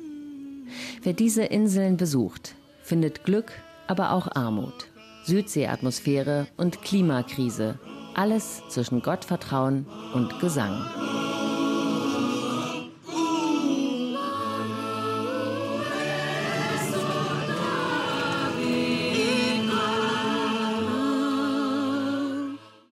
Wer 1.04 1.14
diese 1.14 1.44
Inseln 1.44 1.98
besucht, 1.98 2.56
findet 2.82 3.24
Glück, 3.24 3.52
aber 3.88 4.12
auch 4.12 4.28
Armut. 4.34 4.88
Südseeatmosphäre 5.26 6.48
und 6.58 6.82
Klimakrise. 6.82 7.80
Alles 8.16 8.62
zwischen 8.70 9.02
Gottvertrauen 9.02 9.86
und 10.14 10.40
Gesang. 10.40 11.11